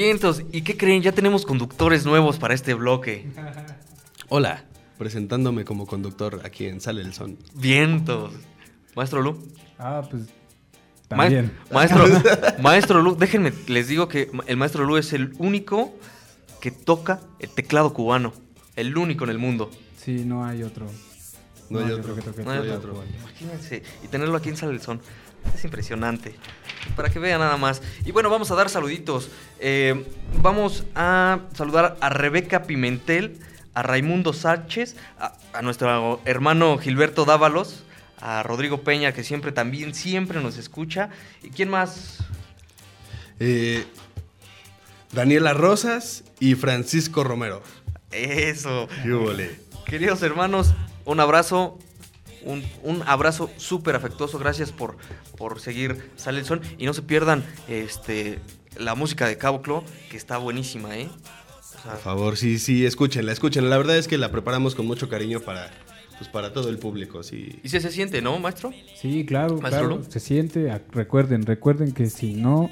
500. 0.04 0.43
¿Y 0.51 0.64
qué 0.64 0.76
creen? 0.76 1.01
Ya 1.01 1.14
tenemos 1.14 1.45
conductores 1.45 2.06
nuevos 2.06 2.38
para 2.38 2.54
este 2.54 2.74
bloque. 2.74 3.26
Hola, 4.28 4.66
presentándome 4.97 5.64
como 5.64 5.88
conductor 5.88 6.41
aquí 6.43 6.66
en 6.66 6.82
Sale 6.82 7.01
el 7.01 7.14
Son. 7.14 7.38
Vientos. 7.54 8.34
Maestro 8.97 9.22
Lu. 9.22 9.41
Ah, 9.80 10.06
pues 10.10 10.24
también. 11.08 11.54
maestro, 11.72 12.06
maestro 12.62 13.01
Lu, 13.01 13.16
déjenme, 13.16 13.54
les 13.68 13.88
digo 13.88 14.10
que 14.10 14.30
el 14.47 14.58
maestro 14.58 14.84
Lu 14.84 14.97
es 14.97 15.14
el 15.14 15.34
único 15.38 15.93
que 16.60 16.72
toca 16.72 17.22
el 17.39 17.49
teclado 17.49 17.93
cubano. 17.93 18.34
El 18.76 18.97
único 18.97 19.24
en 19.24 19.30
el 19.30 19.38
mundo. 19.38 19.72
Sí, 19.97 20.26
no 20.26 20.45
hay 20.45 20.64
otro. 20.64 20.86
No, 21.70 21.80
hay, 21.80 21.91
otro. 21.91 22.14
que 22.14 22.22
toque 22.22 22.43
no 22.43 22.51
hay 22.51 22.68
otro. 22.68 22.91
Cubano. 22.91 23.10
Imagínense. 23.22 23.84
Y 24.04 24.08
tenerlo 24.10 24.36
aquí 24.36 24.49
en 24.49 24.58
Sale 24.58 24.74
el 24.74 24.82
Son. 24.82 24.99
Es 25.54 25.64
impresionante. 25.64 26.36
Para 26.96 27.10
que 27.10 27.20
vean 27.20 27.39
nada 27.39 27.58
más. 27.58 27.82
Y 28.06 28.12
bueno, 28.12 28.30
vamos 28.30 28.52
a 28.52 28.56
dar 28.56 28.70
saluditos. 28.70 29.30
Eh, 29.60 30.06
vamos 30.41 30.86
a 30.96 31.39
saludar 31.56 31.98
a 32.02 32.10
Rebeca 32.10 32.64
Pimentel, 32.64 33.39
a 33.74 33.84
Raimundo 33.84 34.34
Sánchez, 34.34 34.96
a, 35.20 35.34
a 35.54 35.62
nuestro 35.62 36.22
hermano 36.26 36.78
Gilberto 36.78 37.26
Dávalos, 37.26 37.84
a 38.20 38.44
Rodrigo 38.44 38.82
Peña, 38.82 39.14
que 39.14 39.24
siempre 39.24 39.52
también, 39.52 39.94
siempre 39.94 40.41
nos 40.41 40.58
escucha. 40.58 41.10
¿Y 41.41 41.50
quién 41.50 41.70
más? 41.70 42.20
Eh, 43.39 43.86
Daniela 45.12 45.54
Rosas 45.54 46.24
y 46.39 46.56
Francisco 46.56 47.24
Romero. 47.24 47.62
Eso. 48.12 48.88
Queridos 49.86 50.22
hermanos, 50.24 50.74
un 51.06 51.20
abrazo. 51.20 51.78
Un, 52.46 52.64
un 52.84 53.04
abrazo 53.06 53.50
súper 53.58 53.96
afectuoso. 53.96 54.38
Gracias 54.39 54.72
por, 54.72 54.98
por 55.38 55.60
seguir 55.60 56.12
Sale 56.16 56.39
el 56.39 56.46
Son. 56.46 56.62
Y 56.78 56.86
no 56.86 56.94
se 56.94 57.02
pierdan 57.02 57.44
este, 57.68 58.39
la 58.78 58.96
música 58.96 59.28
de 59.28 59.38
Caboclo, 59.38 59.84
que 60.10 60.18
está 60.18 60.38
buenísima, 60.38 60.98
¿eh? 60.98 61.08
O 61.10 61.82
sea, 61.84 61.91
Por 61.94 62.02
favor, 62.02 62.38
sí, 62.38 62.60
sí, 62.60 62.86
escúchenla, 62.86 63.32
escúchenla. 63.32 63.70
La 63.70 63.78
verdad 63.78 63.98
es 63.98 64.08
que 64.08 64.18
la 64.18 64.32
preparamos 64.32 64.76
con 64.76 64.86
mucho 64.86 65.10
cariño 65.10 65.39
para, 65.41 65.70
pues, 66.18 66.30
para 66.30 66.54
todo 66.54 66.70
el 66.70 66.78
público. 66.78 67.24
Sí. 67.24 67.60
y 67.64 67.70
se, 67.70 67.80
se 67.82 67.91
siente, 67.91 68.22
¿no, 68.22 68.38
maestro? 68.39 68.72
Sí, 68.96 69.26
claro, 69.26 69.58
Maestro 69.60 69.88
claro. 69.88 70.04
Se 70.10 70.20
siente. 70.20 70.82
Recuerden, 70.91 71.46
recuerden 71.46 71.91
que 71.91 72.10
si 72.10 72.36
no, 72.36 72.70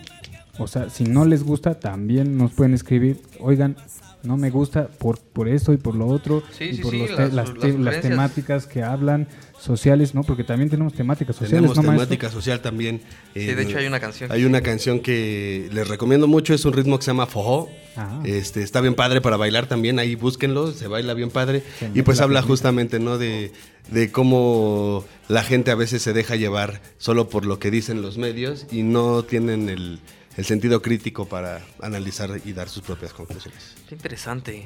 o 0.59 0.67
sea, 0.67 0.89
si 0.89 1.03
no 1.05 1.25
les 1.25 1.43
gusta, 1.43 1.79
también 1.79 2.37
nos 2.37 2.51
pueden 2.53 2.73
escribir. 2.73 3.21
Oigan, 3.39 3.75
no 4.23 4.37
me 4.37 4.49
gusta 4.51 4.87
por, 4.87 5.19
por 5.19 5.47
esto 5.49 5.73
y 5.73 5.77
por 5.77 5.95
lo 5.95 6.05
otro. 6.07 6.43
Sí, 6.57 6.65
y 6.65 6.75
sí, 6.77 6.81
por 6.83 6.91
sí, 6.91 6.99
los 6.99 7.09
las- 7.33 7.53
te- 7.55 7.69
las 7.73 7.79
las, 7.79 8.01
temáticas 8.01 8.67
que 8.67 8.83
hablan 8.83 9.27
sociales, 9.61 10.13
¿no? 10.15 10.23
Porque 10.23 10.43
también 10.43 10.69
tenemos 10.69 10.93
temáticas 10.93 11.35
sociales, 11.35 11.57
Tenemos 11.59 11.77
¿no, 11.77 11.83
maestro? 11.83 12.07
temática 12.07 12.29
social 12.31 12.61
también. 12.61 13.01
Sí, 13.33 13.45
de 13.45 13.61
hecho 13.63 13.77
hay 13.77 13.85
una 13.85 13.99
canción 13.99 14.29
que 14.29 14.35
Hay 14.35 14.41
sí. 14.41 14.45
una 14.45 14.61
canción 14.61 14.99
que 14.99 15.69
les 15.71 15.87
recomiendo 15.87 16.27
mucho, 16.27 16.53
es 16.53 16.65
un 16.65 16.73
ritmo 16.73 16.97
que 16.97 17.05
se 17.05 17.11
llama 17.11 17.27
Fojo. 17.27 17.69
Ah. 17.95 18.21
Este, 18.25 18.63
está 18.63 18.81
bien 18.81 18.95
padre 18.95 19.21
para 19.21 19.37
bailar 19.37 19.67
también, 19.67 19.99
ahí 19.99 20.15
búsquenlo, 20.15 20.71
se 20.71 20.87
baila 20.87 21.13
bien 21.13 21.29
padre. 21.29 21.63
Y 21.93 22.01
pues 22.01 22.17
la 22.19 22.23
habla 22.25 22.41
justamente, 22.41 22.99
¿no? 22.99 23.17
De, 23.17 23.51
de 23.89 24.11
cómo 24.11 25.05
la 25.27 25.43
gente 25.43 25.71
a 25.71 25.75
veces 25.75 26.01
se 26.01 26.13
deja 26.13 26.35
llevar 26.35 26.81
solo 26.97 27.29
por 27.29 27.45
lo 27.45 27.59
que 27.59 27.69
dicen 27.71 28.01
los 28.01 28.17
medios 28.17 28.65
y 28.71 28.83
no 28.83 29.23
tienen 29.23 29.69
el, 29.69 29.99
el 30.37 30.45
sentido 30.45 30.81
crítico 30.81 31.25
para 31.27 31.61
analizar 31.81 32.41
y 32.45 32.53
dar 32.53 32.69
sus 32.69 32.83
propias 32.83 33.13
conclusiones. 33.13 33.75
Qué 33.89 33.95
interesante. 33.95 34.65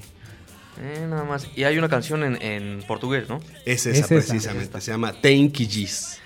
Eh, 0.81 1.05
nada 1.09 1.23
más. 1.23 1.47
Y 1.55 1.63
hay 1.63 1.77
una 1.77 1.89
canción 1.89 2.23
en, 2.23 2.41
en 2.41 2.83
portugués, 2.87 3.29
¿no? 3.29 3.39
Es 3.65 3.85
Es 3.85 3.97
esa 3.97 3.99
esa. 3.99 4.07
precisamente, 4.07 4.81
se 4.81 4.91
llama 4.91 5.13
Tenki 5.13 5.65
you, 5.65 5.71
Gis. 5.71 6.19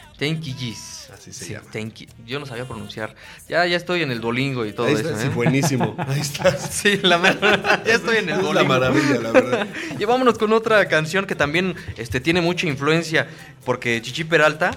Así 1.14 1.32
se 1.34 1.46
Sí, 1.46 1.54
llama. 1.54 1.66
thank 1.72 1.94
you. 1.96 2.08
Yo 2.26 2.40
no 2.40 2.46
sabía 2.46 2.66
pronunciar. 2.66 3.16
Ya, 3.48 3.66
ya 3.66 3.76
estoy 3.78 4.04
en 4.04 4.12
el 4.12 4.22
Duolingo 4.22 4.66
y 4.66 4.74
todo 4.74 4.88
Ahí 4.88 4.94
eso. 4.96 5.18
sí, 5.18 5.26
¿eh? 5.28 5.30
buenísimo. 5.30 5.96
Ahí 6.08 6.20
está. 6.20 6.56
Sí, 6.58 6.98
la 7.02 7.18
verdad. 7.18 7.84
Ya 7.86 7.96
estoy 7.96 8.18
en 8.18 8.30
el 8.30 8.40
Es 8.40 8.54
la 8.54 8.64
maravilla, 8.64 9.20
la 9.22 9.32
verdad. 9.32 9.68
Y 10.00 10.06
vámonos 10.06 10.38
con 10.38 10.54
otra 10.54 10.88
canción 10.88 11.26
que 11.26 11.36
también 11.36 11.76
este, 11.98 12.20
tiene 12.20 12.42
mucha 12.42 12.68
influencia, 12.68 13.28
porque 13.66 14.02
Chichi 14.02 14.24
Peralta 14.24 14.72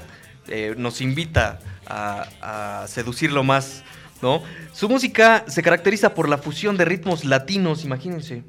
eh, 0.48 0.74
nos 0.78 1.00
invita 1.00 1.58
a, 1.86 2.82
a 2.82 2.88
seducirlo 2.88 3.42
más, 3.44 3.82
¿no? 4.22 4.42
Su 4.72 4.88
música 4.88 5.44
se 5.48 5.62
caracteriza 5.62 6.14
por 6.14 6.28
la 6.28 6.38
fusión 6.38 6.76
de 6.78 6.84
ritmos 6.86 7.24
latinos, 7.24 7.84
imagínense. 7.84 8.42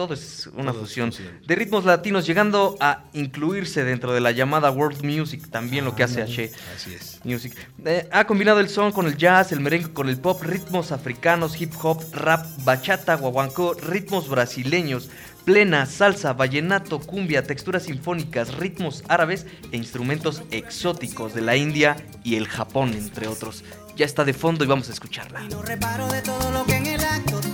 Todo 0.00 0.14
es 0.14 0.48
una 0.54 0.72
Todo 0.72 0.82
es 0.82 0.88
fusión 0.88 1.12
de 1.46 1.54
ritmos 1.54 1.84
latinos, 1.84 2.26
llegando 2.26 2.74
a 2.80 3.04
incluirse 3.12 3.84
dentro 3.84 4.14
de 4.14 4.22
la 4.22 4.30
llamada 4.30 4.70
World 4.70 5.04
Music, 5.04 5.50
también 5.50 5.84
lo 5.84 5.94
que 5.94 6.02
hace 6.02 6.22
H. 6.22 6.50
Así 6.74 6.94
es. 6.94 7.20
Music. 7.22 7.54
Eh, 7.84 8.08
ha 8.10 8.26
combinado 8.26 8.60
el 8.60 8.70
son 8.70 8.92
con 8.92 9.06
el 9.06 9.18
jazz, 9.18 9.52
el 9.52 9.60
merengue 9.60 9.92
con 9.92 10.08
el 10.08 10.18
pop, 10.18 10.40
ritmos 10.40 10.90
africanos, 10.90 11.60
hip 11.60 11.74
hop, 11.82 12.02
rap, 12.14 12.46
bachata, 12.64 13.14
guaguancó, 13.14 13.74
ritmos 13.74 14.30
brasileños, 14.30 15.10
plena, 15.44 15.84
salsa, 15.84 16.32
vallenato, 16.32 17.00
cumbia, 17.00 17.42
texturas 17.42 17.82
sinfónicas, 17.82 18.54
ritmos 18.54 19.04
árabes 19.06 19.44
e 19.70 19.76
instrumentos 19.76 20.44
exóticos 20.50 21.34
de 21.34 21.42
la 21.42 21.56
India 21.56 21.96
y 22.24 22.36
el 22.36 22.48
Japón, 22.48 22.94
entre 22.94 23.28
otros. 23.28 23.64
Ya 23.96 24.06
está 24.06 24.24
de 24.24 24.32
fondo 24.32 24.64
y 24.64 24.66
vamos 24.66 24.88
a 24.88 24.94
escucharla. 24.94 25.42
No 25.50 25.60
reparo 25.60 26.10
de 26.10 26.22
todo 26.22 26.50
lo 26.52 26.64
que 26.64 26.76
en 26.76 26.86
el 26.86 27.04
acto 27.04 27.49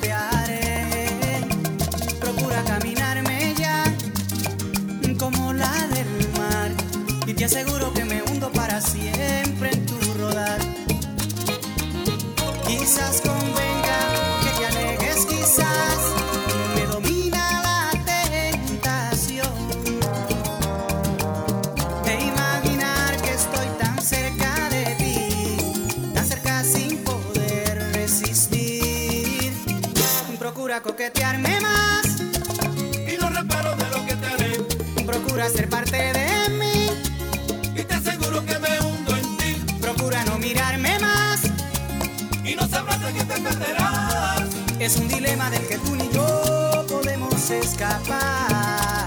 te 7.49 7.61
aseguro 7.61 7.93
que 7.93 8.05
me 8.05 8.23
hundo 8.23 8.51
para 8.51 8.81
siempre 8.81 9.71
en 9.71 9.87
tu 9.87 9.95
rodar. 10.15 10.59
Quizás 12.67 13.21
convenga 13.21 13.99
que 14.43 14.51
te 14.59 14.67
alejes, 14.67 15.27
quizás 15.27 15.99
me 16.75 16.87
domina 16.87 17.63
la 17.63 18.05
tentación 18.05 19.49
de 22.05 22.15
imaginar 22.21 23.17
que 23.23 23.31
estoy 23.31 23.69
tan 23.79 24.03
cerca 24.03 24.69
de 24.71 24.85
ti, 24.97 25.57
tan 26.15 26.27
cerca 26.27 26.65
sin 26.65 26.99
poder 27.05 27.93
resistir. 27.93 29.53
Procura 30.39 30.81
coquetearme 30.81 31.61
más 31.61 32.07
Y 33.07 33.17
no 33.21 33.31
reparo 33.31 33.77
de 33.77 33.89
lo 33.91 34.05
que 34.05 34.17
te 34.17 34.27
haré. 34.27 35.05
Procura 35.07 35.49
ser 35.49 35.69
parte 35.69 35.97
de 35.97 36.16
Es 44.79 44.97
un 44.97 45.09
dilema 45.09 45.51
del 45.51 45.67
que 45.67 45.79
tú 45.79 45.97
ni 45.97 46.09
yo 46.11 46.85
podemos 46.89 47.51
escapar. 47.51 49.06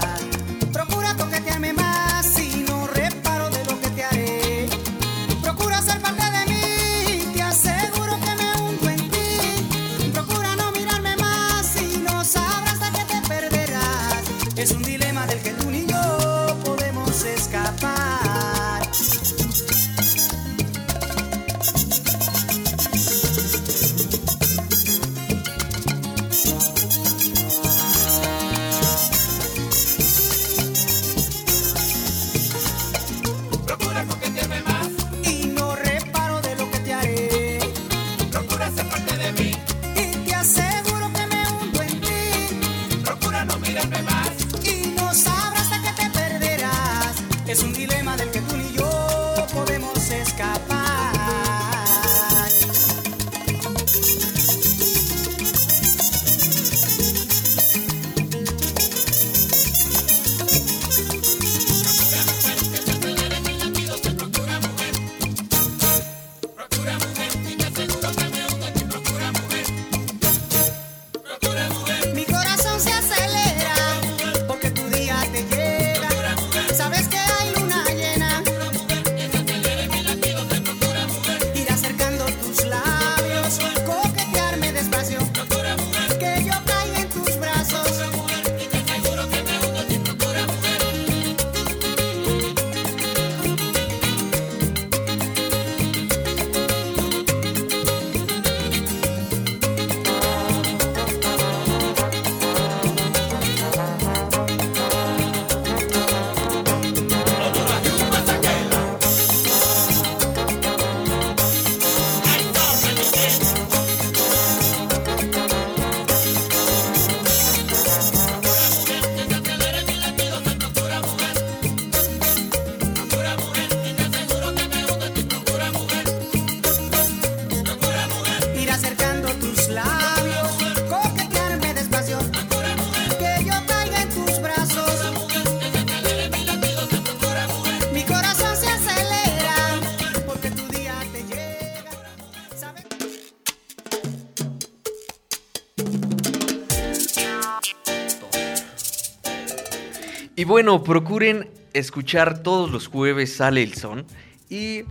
Y 150.40 150.44
bueno, 150.44 150.82
procuren 150.82 151.50
escuchar 151.74 152.42
todos 152.42 152.70
los 152.70 152.86
jueves 152.86 153.34
Sale 153.36 153.62
el 153.62 153.74
Son 153.74 154.06
y 154.48 154.84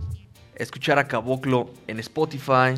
escuchar 0.54 1.00
a 1.00 1.08
Caboclo 1.08 1.74
en 1.88 1.98
Spotify. 1.98 2.74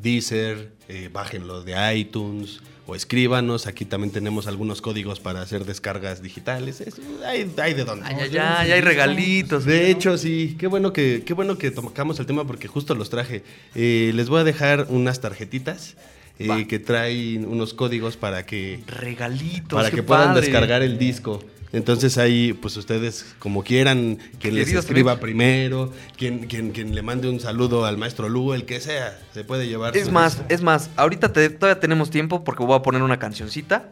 Deezer, 0.00 0.72
eh, 0.88 1.08
bájenlo 1.12 1.62
de 1.62 1.94
iTunes 1.96 2.62
o 2.88 2.96
escríbanos. 2.96 3.68
Aquí 3.68 3.84
también 3.84 4.12
tenemos 4.12 4.48
algunos 4.48 4.82
códigos 4.82 5.20
para 5.20 5.40
hacer 5.40 5.64
descargas 5.64 6.20
digitales. 6.20 6.80
Es- 6.80 6.96
hay, 7.24 7.48
hay 7.62 7.74
de 7.74 7.84
dónde. 7.84 8.04
Ay, 8.08 8.16
ay, 8.20 8.36
ay, 8.38 8.70
hay 8.72 8.80
regalitos. 8.80 9.64
De 9.64 9.88
hecho, 9.88 10.18
sí, 10.18 10.56
qué 10.58 10.66
bueno 10.66 10.92
que, 10.92 11.22
qué 11.24 11.32
bueno 11.32 11.56
que 11.58 11.70
tocamos 11.70 12.18
el 12.18 12.26
tema 12.26 12.44
porque 12.44 12.66
justo 12.66 12.96
los 12.96 13.08
traje. 13.08 13.44
Eh, 13.76 14.10
les 14.16 14.28
voy 14.28 14.40
a 14.40 14.44
dejar 14.44 14.88
unas 14.90 15.20
tarjetitas 15.20 15.94
eh, 16.40 16.66
que 16.66 16.80
traen 16.80 17.46
unos 17.46 17.72
códigos 17.72 18.16
para 18.16 18.44
que, 18.44 18.80
Regalitos. 18.88 19.78
para 19.80 19.92
que 19.92 20.02
puedan 20.02 20.30
padre. 20.30 20.40
descargar 20.40 20.82
el 20.82 20.98
disco. 20.98 21.40
Entonces 21.72 22.16
ahí, 22.16 22.52
pues 22.52 22.76
ustedes, 22.76 23.34
como 23.38 23.62
quieran, 23.64 24.18
quien 24.40 24.54
les 24.54 24.72
escriba 24.72 25.18
primero, 25.18 25.92
quien, 26.16 26.46
quien, 26.46 26.70
quien 26.70 26.94
le 26.94 27.02
mande 27.02 27.28
un 27.28 27.40
saludo 27.40 27.84
al 27.84 27.98
maestro 27.98 28.28
Lugo, 28.28 28.54
el 28.54 28.64
que 28.64 28.80
sea, 28.80 29.18
se 29.34 29.44
puede 29.44 29.66
llevar. 29.68 29.96
Es 29.96 30.10
más, 30.10 30.42
es 30.48 30.62
más, 30.62 30.90
ahorita 30.96 31.32
te- 31.32 31.50
todavía 31.50 31.80
tenemos 31.80 32.10
tiempo 32.10 32.44
porque 32.44 32.62
voy 32.64 32.76
a 32.76 32.82
poner 32.82 33.02
una 33.02 33.18
cancioncita 33.18 33.90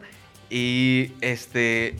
y 0.49 1.11
este 1.21 1.95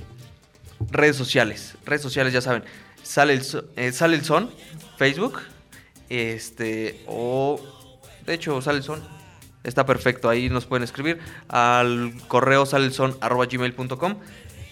redes 0.92 1.16
sociales, 1.18 1.76
redes 1.86 2.02
sociales 2.02 2.32
ya 2.34 2.42
saben, 2.42 2.64
sale 3.04 3.34
el 3.34 3.42
eh, 3.76 3.92
sale 3.92 4.16
el 4.16 4.24
son, 4.24 4.50
Facebook, 4.98 5.40
este 6.10 7.02
o 7.08 7.60
de 8.26 8.34
hecho 8.34 8.62
sale 8.62 8.78
el 8.80 8.84
son, 8.84 9.02
está 9.64 9.86
perfecto, 9.86 10.30
ahí 10.30 10.50
nos 10.50 10.66
pueden 10.66 10.84
escribir 10.84 11.20
al 11.50 12.14
correo 12.28 12.66
sale 12.66 12.92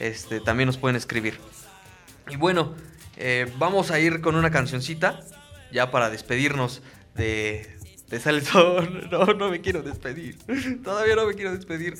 este 0.07 0.39
también 0.39 0.67
nos 0.67 0.77
pueden 0.77 0.95
escribir. 0.95 1.39
Y 2.29 2.35
bueno, 2.35 2.73
eh, 3.17 3.51
vamos 3.57 3.91
a 3.91 3.99
ir 3.99 4.21
con 4.21 4.35
una 4.35 4.51
cancioncita 4.51 5.19
ya 5.71 5.91
para 5.91 6.09
despedirnos 6.09 6.81
de, 7.15 7.77
de 8.09 8.19
Sale 8.19 8.41
Sol. 8.41 9.07
No, 9.11 9.25
no 9.25 9.49
me 9.49 9.61
quiero 9.61 9.81
despedir. 9.81 10.37
Todavía 10.83 11.15
no 11.15 11.25
me 11.25 11.33
quiero 11.33 11.53
despedir. 11.53 11.95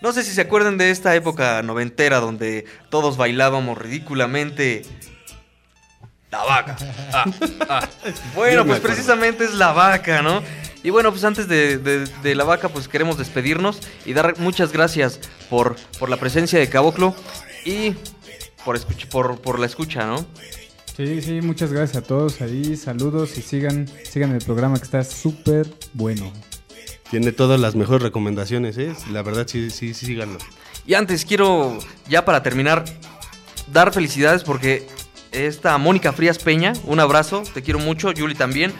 No 0.00 0.12
sé 0.12 0.22
si 0.22 0.32
se 0.32 0.40
acuerdan 0.40 0.78
de 0.78 0.90
esta 0.90 1.14
época 1.14 1.62
noventera 1.62 2.20
donde 2.20 2.64
todos 2.88 3.16
bailábamos 3.16 3.76
ridículamente. 3.76 4.82
La 6.30 6.44
vaca. 6.44 6.76
Ah, 7.12 7.24
ah. 7.68 7.88
Bueno, 8.34 8.64
pues 8.64 8.80
precisamente 8.80 9.44
es 9.44 9.54
la 9.54 9.72
vaca, 9.72 10.22
¿no? 10.22 10.42
Y 10.82 10.90
bueno, 10.90 11.10
pues 11.10 11.24
antes 11.24 11.46
de, 11.48 11.76
de- 11.78 12.06
de 12.06 12.34
la 12.34 12.44
vaca, 12.44 12.68
pues 12.68 12.88
queremos 12.88 13.18
despedirnos 13.18 13.80
y 14.06 14.12
dar 14.14 14.38
muchas 14.38 14.72
gracias 14.72 15.20
por, 15.50 15.76
por 15.98 16.08
la 16.08 16.16
presencia 16.16 16.58
de 16.58 16.68
Caboclo 16.68 17.14
y 17.64 17.94
por, 18.64 18.78
escuch- 18.78 19.06
por, 19.08 19.40
por 19.40 19.58
la 19.58 19.66
escucha, 19.66 20.06
¿no? 20.06 20.24
Sí, 20.96 21.20
sí, 21.22 21.40
muchas 21.42 21.72
gracias 21.72 22.02
a 22.02 22.06
todos 22.06 22.40
ahí. 22.40 22.76
Saludos 22.76 23.36
y 23.38 23.42
sigan, 23.42 23.88
sigan 24.10 24.32
el 24.32 24.42
programa 24.44 24.76
que 24.78 24.84
está 24.84 25.04
súper 25.04 25.66
bueno. 25.92 26.32
Tiene 27.10 27.32
todas 27.32 27.58
las 27.60 27.74
mejores 27.74 28.02
recomendaciones, 28.02 28.78
¿eh? 28.78 28.94
La 29.10 29.22
verdad, 29.22 29.46
sí, 29.48 29.70
sí, 29.70 29.92
sí, 29.94 30.06
síganlo. 30.06 30.38
Y 30.86 30.94
antes 30.94 31.24
quiero, 31.24 31.78
ya 32.08 32.24
para 32.24 32.42
terminar, 32.42 32.84
dar 33.72 33.92
felicidades 33.92 34.44
porque 34.44 34.86
esta 35.32 35.76
Mónica 35.78 36.12
Frías 36.12 36.38
Peña, 36.38 36.72
un 36.84 37.00
abrazo, 37.00 37.42
te 37.52 37.62
quiero 37.62 37.78
mucho, 37.80 38.12
Yuli 38.12 38.34
también, 38.34 38.72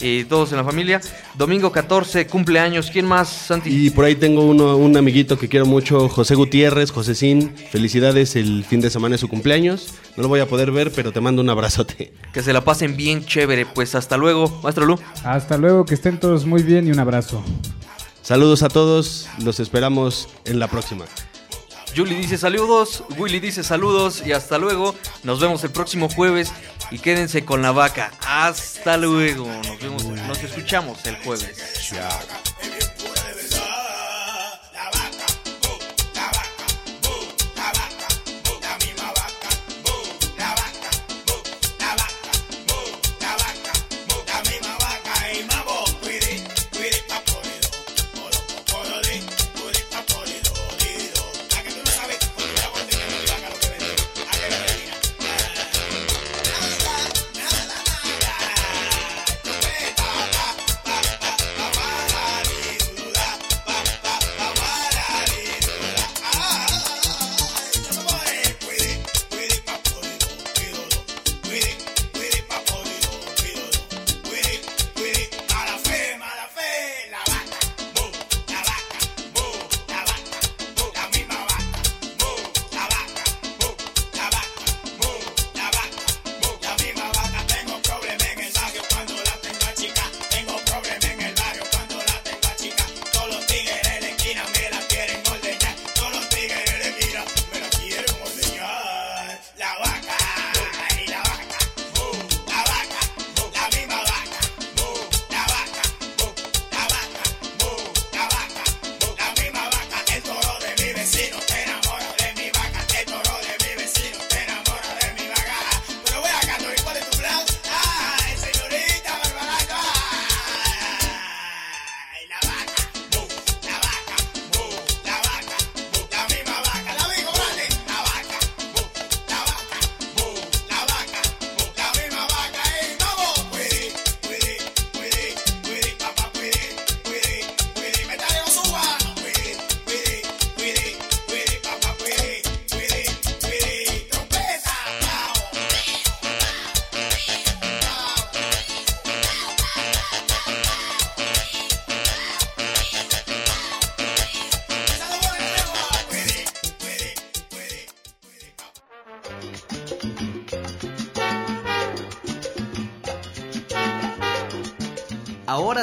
y 0.00 0.24
todos 0.24 0.50
en 0.52 0.58
la 0.58 0.64
familia. 0.64 1.00
Domingo 1.34 1.72
14, 1.72 2.26
cumpleaños, 2.26 2.90
¿quién 2.90 3.06
más, 3.06 3.28
Santi? 3.28 3.70
Y 3.70 3.90
por 3.90 4.04
ahí 4.04 4.14
tengo 4.14 4.42
uno, 4.42 4.76
un 4.76 4.96
amiguito 4.96 5.38
que 5.38 5.48
quiero 5.48 5.66
mucho, 5.66 6.08
José 6.08 6.34
Gutiérrez, 6.34 6.90
Josecín. 6.90 7.54
Felicidades, 7.70 8.36
el 8.36 8.64
fin 8.64 8.80
de 8.80 8.90
semana 8.90 9.16
es 9.16 9.20
su 9.20 9.28
cumpleaños. 9.28 9.94
No 10.16 10.22
lo 10.22 10.28
voy 10.28 10.40
a 10.40 10.46
poder 10.46 10.70
ver, 10.70 10.92
pero 10.92 11.12
te 11.12 11.20
mando 11.20 11.42
un 11.42 11.50
abrazote. 11.50 12.12
Que 12.32 12.42
se 12.42 12.52
la 12.52 12.62
pasen 12.62 12.96
bien 12.96 13.24
chévere, 13.24 13.66
pues 13.66 13.94
hasta 13.94 14.16
luego, 14.16 14.60
maestro 14.62 14.84
Lu. 14.84 14.98
Hasta 15.24 15.56
luego, 15.56 15.84
que 15.84 15.94
estén 15.94 16.20
todos 16.20 16.46
muy 16.46 16.62
bien 16.62 16.86
y 16.86 16.90
un 16.90 17.00
abrazo. 17.00 17.42
Saludos 18.22 18.62
a 18.62 18.68
todos, 18.68 19.28
los 19.42 19.58
esperamos 19.58 20.28
en 20.44 20.58
la 20.58 20.68
próxima. 20.68 21.06
Julie 21.96 22.16
dice 22.18 22.36
saludos, 22.38 23.02
Willy 23.16 23.40
dice 23.40 23.64
saludos 23.64 24.22
y 24.24 24.32
hasta 24.32 24.58
luego. 24.58 24.94
Nos 25.24 25.40
vemos 25.40 25.64
el 25.64 25.70
próximo 25.70 26.08
jueves 26.08 26.52
y 26.90 26.98
quédense 26.98 27.44
con 27.44 27.62
la 27.62 27.72
vaca. 27.72 28.12
Hasta 28.26 28.96
luego. 28.96 29.46
Nos 29.46 29.80
vemos, 29.80 30.04
nos 30.04 30.42
escuchamos 30.42 31.04
el 31.06 31.16
jueves. 31.16 31.92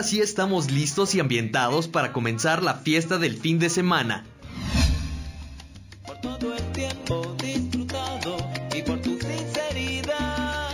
Sí 0.06 0.22
estamos 0.22 0.70
listos 0.70 1.16
y 1.16 1.20
ambientados 1.20 1.88
para 1.88 2.14
comenzar 2.14 2.62
la 2.62 2.76
fiesta 2.76 3.18
del 3.18 3.38
fin 3.38 3.58
de 3.58 3.70
semana. 3.70 4.24
Por 6.06 6.22
todo 6.22 6.56
el 6.56 6.64
tiempo 6.72 7.36
disfrutado 7.44 8.38
y 8.76 8.84
por 8.84 9.02
tu 9.02 9.18
sinceridad. 9.20 10.70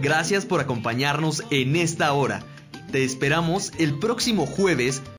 Gracias 0.00 0.46
por 0.46 0.60
acompañarnos 0.60 1.42
en 1.50 1.74
esta 1.74 2.12
hora. 2.12 2.44
Te 2.92 3.04
esperamos 3.04 3.72
el 3.78 3.98
próximo 3.98 4.46
jueves 4.46 5.02